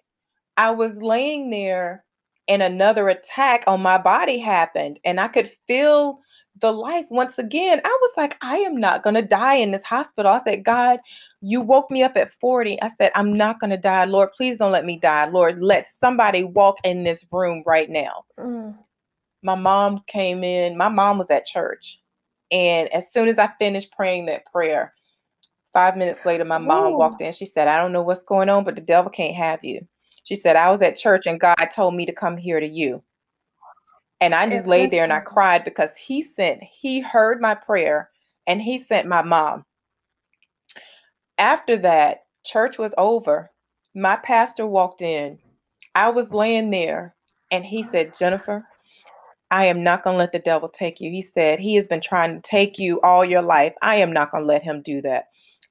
[0.57, 2.05] I was laying there
[2.47, 6.19] and another attack on my body happened, and I could feel
[6.59, 7.81] the life once again.
[7.83, 10.31] I was like, I am not going to die in this hospital.
[10.31, 10.99] I said, God,
[11.41, 12.81] you woke me up at 40.
[12.81, 14.05] I said, I'm not going to die.
[14.05, 15.27] Lord, please don't let me die.
[15.29, 18.25] Lord, let somebody walk in this room right now.
[18.39, 18.77] Mm.
[19.43, 20.77] My mom came in.
[20.77, 21.99] My mom was at church.
[22.51, 24.93] And as soon as I finished praying that prayer,
[25.73, 26.97] five minutes later, my mom Ooh.
[26.97, 27.33] walked in.
[27.33, 29.85] She said, I don't know what's going on, but the devil can't have you.
[30.23, 33.03] She said, I was at church and God told me to come here to you.
[34.21, 38.09] And I just laid there and I cried because he sent, he heard my prayer
[38.47, 39.65] and he sent my mom.
[41.37, 43.51] After that, church was over.
[43.93, 45.39] My pastor walked in.
[45.93, 47.15] I was laying there
[47.51, 48.65] and he said, Jennifer,
[49.53, 51.11] I am not going to let the devil take you.
[51.11, 53.73] He said, He has been trying to take you all your life.
[53.83, 55.25] I am not going to let him do that.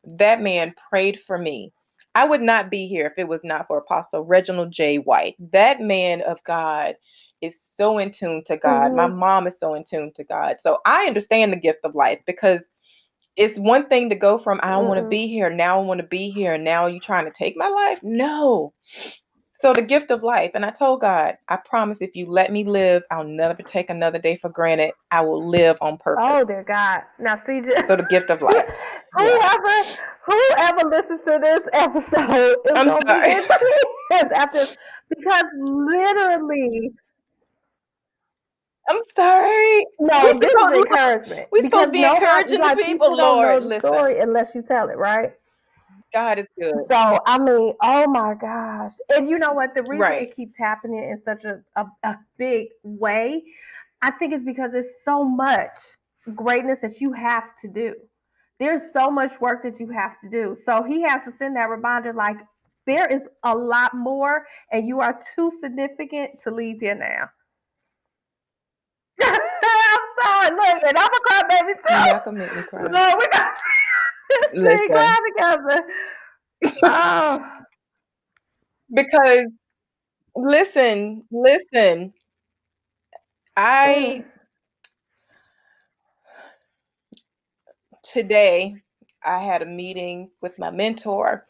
[0.04, 1.72] That man prayed for me.
[2.14, 4.98] I would not be here if it was not for Apostle Reginald J.
[4.98, 5.34] White.
[5.50, 6.94] That man of God
[7.40, 8.92] is so in tune to God.
[8.92, 8.96] Mm-hmm.
[8.96, 10.60] My mom is so in tune to God.
[10.60, 12.70] So I understand the gift of life because
[13.34, 14.88] it's one thing to go from I don't mm-hmm.
[14.90, 17.56] want to be here, now I want to be here, now you trying to take
[17.56, 17.98] my life?
[18.04, 18.74] No.
[19.62, 20.50] So the gift of life.
[20.54, 24.18] And I told God, I promise if you let me live, I'll never take another
[24.18, 24.90] day for granted.
[25.12, 26.24] I will live on oh, purpose.
[26.26, 27.02] Oh dear God.
[27.20, 28.66] Now see just so the gift of life.
[29.12, 29.96] whoever yeah.
[30.26, 33.36] whoever listens to this episode is I'm sorry.
[34.34, 34.66] after
[35.08, 36.90] because literally
[38.88, 39.86] I'm sorry.
[40.00, 41.48] No, we this is encouragement.
[41.52, 43.62] We're supposed to be encouraging the people, Lord.
[43.62, 43.92] Listen.
[43.92, 45.34] story unless you tell it, right?
[46.12, 46.74] God is good.
[46.88, 48.92] So I mean, oh my gosh.
[49.14, 49.74] And you know what?
[49.74, 50.22] The reason right.
[50.22, 53.42] it keeps happening in such a, a, a big way,
[54.02, 55.78] I think is because it's so much
[56.34, 57.94] greatness that you have to do.
[58.58, 60.56] There's so much work that you have to do.
[60.64, 62.38] So he has to send that reminder like
[62.86, 67.30] there is a lot more and you are too significant to leave here now.
[69.22, 70.50] I'm sorry.
[70.50, 71.94] Look, and I'm a cry baby too.
[71.94, 72.82] Not gonna make me cry.
[72.82, 73.56] No, we got
[74.54, 75.82] to cry together.
[76.82, 77.58] Oh.
[78.94, 79.46] because
[80.36, 82.12] listen, listen.
[83.56, 84.24] I
[88.02, 88.76] today
[89.24, 91.46] I had a meeting with my mentor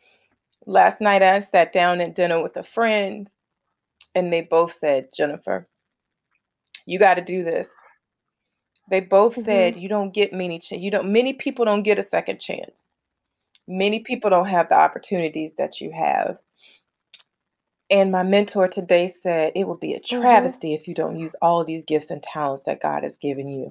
[0.67, 3.31] last night I sat down at dinner with a friend,
[4.15, 5.69] and they both said, Jennifer,
[6.87, 7.69] you got to do this.
[8.93, 9.45] They both mm-hmm.
[9.47, 12.93] said you don't get many ch- you don't many people don't get a second chance.
[13.67, 16.37] Many people don't have the opportunities that you have.
[17.89, 20.21] And my mentor today said it would be a mm-hmm.
[20.21, 20.83] travesty mm-hmm.
[20.83, 23.71] if you don't use all these gifts and talents that God has given you.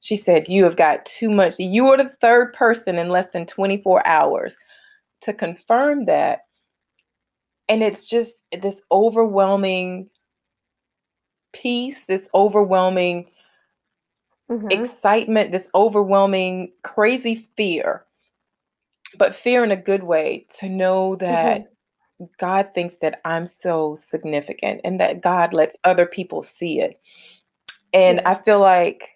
[0.00, 1.58] She said, You have got too much.
[1.58, 4.56] You are the third person in less than 24 hours
[5.20, 6.46] to confirm that.
[7.68, 10.08] And it's just this overwhelming
[11.52, 13.26] peace, this overwhelming
[14.50, 14.68] mm-hmm.
[14.70, 18.04] excitement, this overwhelming crazy fear,
[19.18, 22.24] but fear in a good way to know that mm-hmm.
[22.38, 27.00] God thinks that I'm so significant and that God lets other people see it.
[27.92, 28.30] And yeah.
[28.30, 29.10] I feel like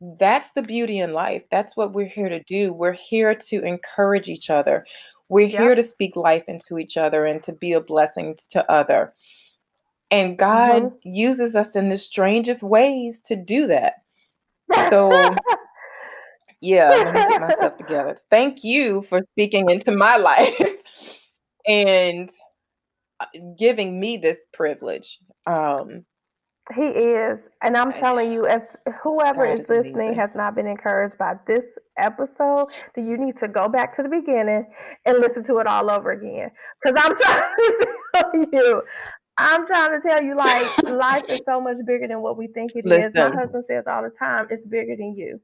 [0.00, 1.44] that's the beauty in life.
[1.50, 2.72] That's what we're here to do.
[2.72, 4.86] We're here to encourage each other.
[5.28, 9.14] We're here to speak life into each other and to be a blessing to other.
[10.10, 10.96] And God mm-hmm.
[11.02, 13.94] uses us in the strangest ways to do that.
[14.90, 15.34] So,
[16.60, 18.18] yeah, let me get myself together.
[18.30, 20.60] Thank you for speaking into my life
[21.66, 22.30] and
[23.20, 23.26] uh,
[23.58, 25.18] giving me this privilege.
[25.46, 26.04] Um,
[26.74, 27.38] he is.
[27.62, 28.62] And I'm telling you, if
[29.02, 31.64] whoever God is, is listening has not been encouraged by this
[31.96, 34.66] episode, then you need to go back to the beginning
[35.04, 36.50] and listen to it all over again.
[36.82, 38.82] Because I'm trying to tell you,
[39.38, 42.74] I'm trying to tell you, like, life is so much bigger than what we think
[42.74, 43.08] it Listen.
[43.08, 43.14] is.
[43.14, 45.40] My husband says all the time, it's bigger than you.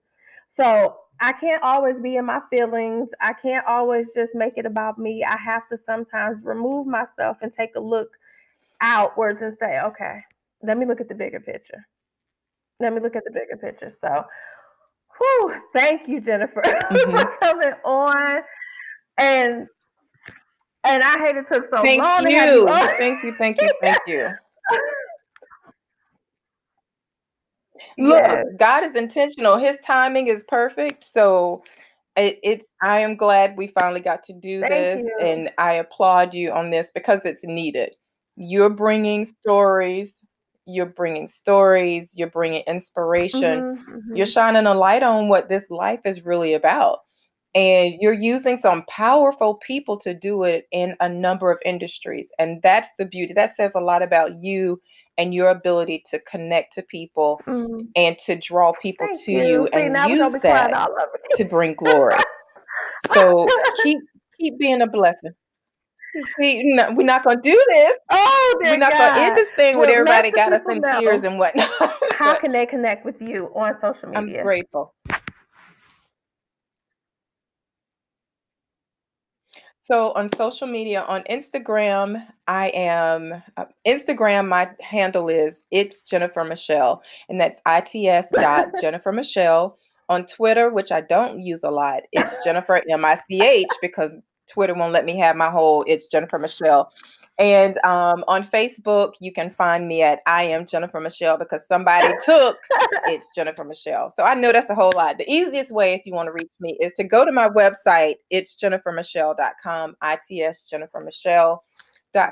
[0.49, 3.11] So I can't always be in my feelings.
[3.21, 5.25] I can't always just make it about me.
[5.25, 8.09] I have to sometimes remove myself and take a look
[8.81, 10.21] outwards and say, okay,
[10.63, 11.87] let me look at the bigger picture.
[12.81, 13.93] Let me look at the bigger picture.
[14.01, 14.25] So,
[15.19, 17.11] whew, thank you, Jennifer, mm-hmm.
[17.11, 18.43] for coming on
[19.19, 19.69] and
[20.85, 22.29] and I hate it took so thank long.
[22.29, 22.41] You.
[22.41, 24.31] You thank you, thank you, thank you.
[27.99, 28.45] Look, yes.
[28.59, 29.59] God is intentional.
[29.59, 31.05] His timing is perfect.
[31.05, 31.65] So
[32.17, 35.19] it, it's I am glad we finally got to do thank this you.
[35.21, 37.95] and I applaud you on this because it's needed.
[38.37, 40.21] You're bringing stories,
[40.67, 43.63] you're bringing stories, you're bringing inspiration.
[43.63, 44.17] Mm-hmm, mm-hmm.
[44.17, 47.01] You're shining a light on what this life is really about
[47.55, 52.61] and you're using some powerful people to do it in a number of industries and
[52.63, 54.81] that's the beauty that says a lot about you
[55.19, 57.87] and your ability to connect to people mm.
[57.95, 60.89] and to draw people Thank to you, you and See, use that
[61.33, 62.17] to bring glory
[63.13, 63.47] so
[63.83, 63.99] keep
[64.39, 65.33] keep being a blessing
[66.39, 67.97] See, no, we're not gonna do this.
[68.11, 69.15] Oh, we're not God.
[69.15, 71.01] gonna end this thing well, with everybody got us in know.
[71.01, 71.71] tears and whatnot.
[72.13, 74.41] How can they connect with you on social media?
[74.41, 74.95] I'm grateful.
[79.85, 84.47] So on social media, on Instagram, I am uh, Instagram.
[84.47, 89.77] My handle is it's Jennifer Michelle, and that's its dot Jennifer Michelle.
[90.09, 94.15] On Twitter, which I don't use a lot, it's Jennifer M I C H because
[94.49, 95.85] Twitter won't let me have my whole.
[95.89, 96.93] It's Jennifer Michelle.
[97.39, 102.13] And um, on Facebook, you can find me at I am Jennifer Michelle because somebody
[102.25, 102.59] took
[103.07, 104.11] it's Jennifer Michelle.
[104.11, 105.19] So I know that's a whole lot.
[105.19, 108.17] The easiest way, if you want to reach me, is to go to my website,
[108.31, 111.65] it's jennifermichelle.com, ITS Jennifer Michelle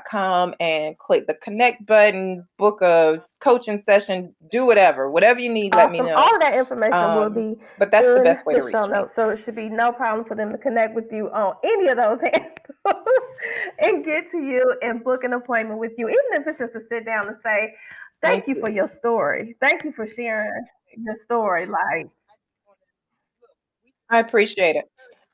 [0.05, 5.75] com and click the connect button, book a coaching session, do whatever, whatever you need.
[5.75, 5.91] Awesome.
[5.93, 6.17] Let me know.
[6.17, 9.07] All of that information um, will be, but that's the best way to reach me.
[9.13, 11.97] So it should be no problem for them to connect with you on any of
[11.97, 13.07] those handles
[13.79, 16.81] and get to you and book an appointment with you, even if it's just to
[16.89, 17.73] sit down and say,
[18.21, 19.55] "Thank, Thank you, you for your story.
[19.61, 20.65] Thank you for sharing
[20.97, 22.07] your story." Like,
[24.09, 24.85] I appreciate it.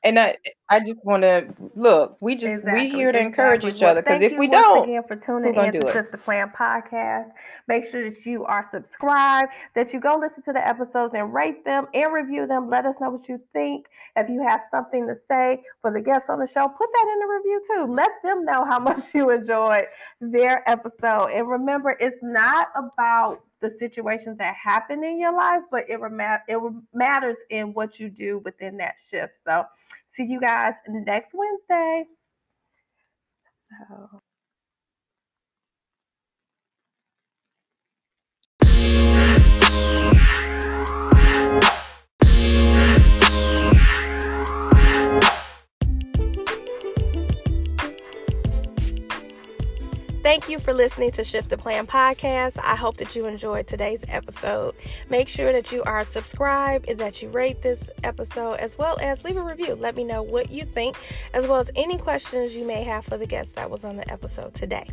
[0.04, 0.36] And I,
[0.68, 2.18] I just want to look.
[2.20, 3.78] We just exactly, we here to encourage exactly.
[3.78, 7.30] each other because if we don't, again for tuning in to Shift the Plan podcast.
[7.66, 11.64] Make sure that you are subscribed, that you go listen to the episodes and rate
[11.64, 12.70] them and review them.
[12.70, 13.86] Let us know what you think.
[14.14, 17.18] If you have something to say for the guests on the show, put that in
[17.18, 17.92] the review too.
[17.92, 19.86] Let them know how much you enjoyed
[20.20, 21.32] their episode.
[21.32, 26.40] And remember, it's not about the situations that happen in your life, but it, rem-
[26.46, 29.38] it matters in what you do within that shift.
[29.44, 29.64] So,
[30.06, 32.04] see you guys next Wednesday.
[33.88, 34.20] So.
[50.28, 52.58] For listening to Shift the Plan podcast.
[52.62, 54.74] I hope that you enjoyed today's episode.
[55.08, 59.24] Make sure that you are subscribed and that you rate this episode as well as
[59.24, 59.74] leave a review.
[59.74, 60.98] Let me know what you think,
[61.32, 64.12] as well as any questions you may have for the guest that was on the
[64.12, 64.86] episode today.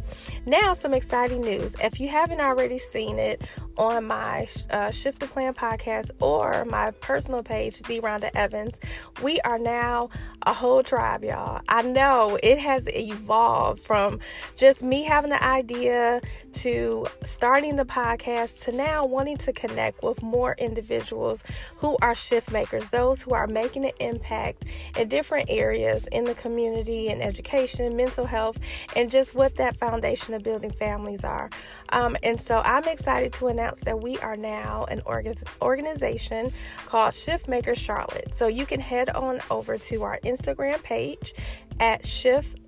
[0.46, 1.76] Now, some exciting news.
[1.84, 3.46] If you haven't already seen it
[3.78, 8.80] on my uh, Shift the Plan podcast or my personal page, The Rhonda Evans,
[9.22, 10.12] we are now
[10.44, 11.60] a whole tribe, y'all.
[11.68, 14.22] I know it has evolved from
[14.56, 16.22] just me having the idea
[16.54, 21.44] to starting the podcast to now wanting to connect with more individuals
[21.78, 24.66] who are shift makers, those who are making an impact
[24.98, 28.58] in different areas in the community and education, mental health,
[28.96, 31.50] and just what that foundation of building families are.
[31.90, 36.52] Um, and so I'm excited to announce that we are now an org- organization
[36.86, 38.34] called Shift Makers Charlotte.
[38.34, 41.34] So you can head on over to our Instagram page
[41.80, 42.06] at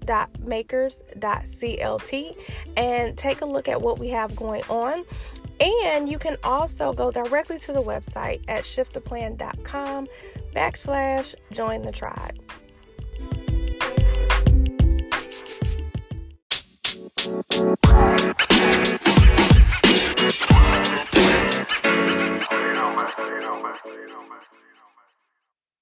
[0.08, 2.38] shift.makers.clt
[2.76, 5.04] and take a look at what we have going on.
[5.60, 10.08] And you can also go directly to the website at shifttheplan.com
[10.54, 12.40] backslash join the tribe.
[22.50, 23.08] You know, man.
[23.30, 23.78] You know, man.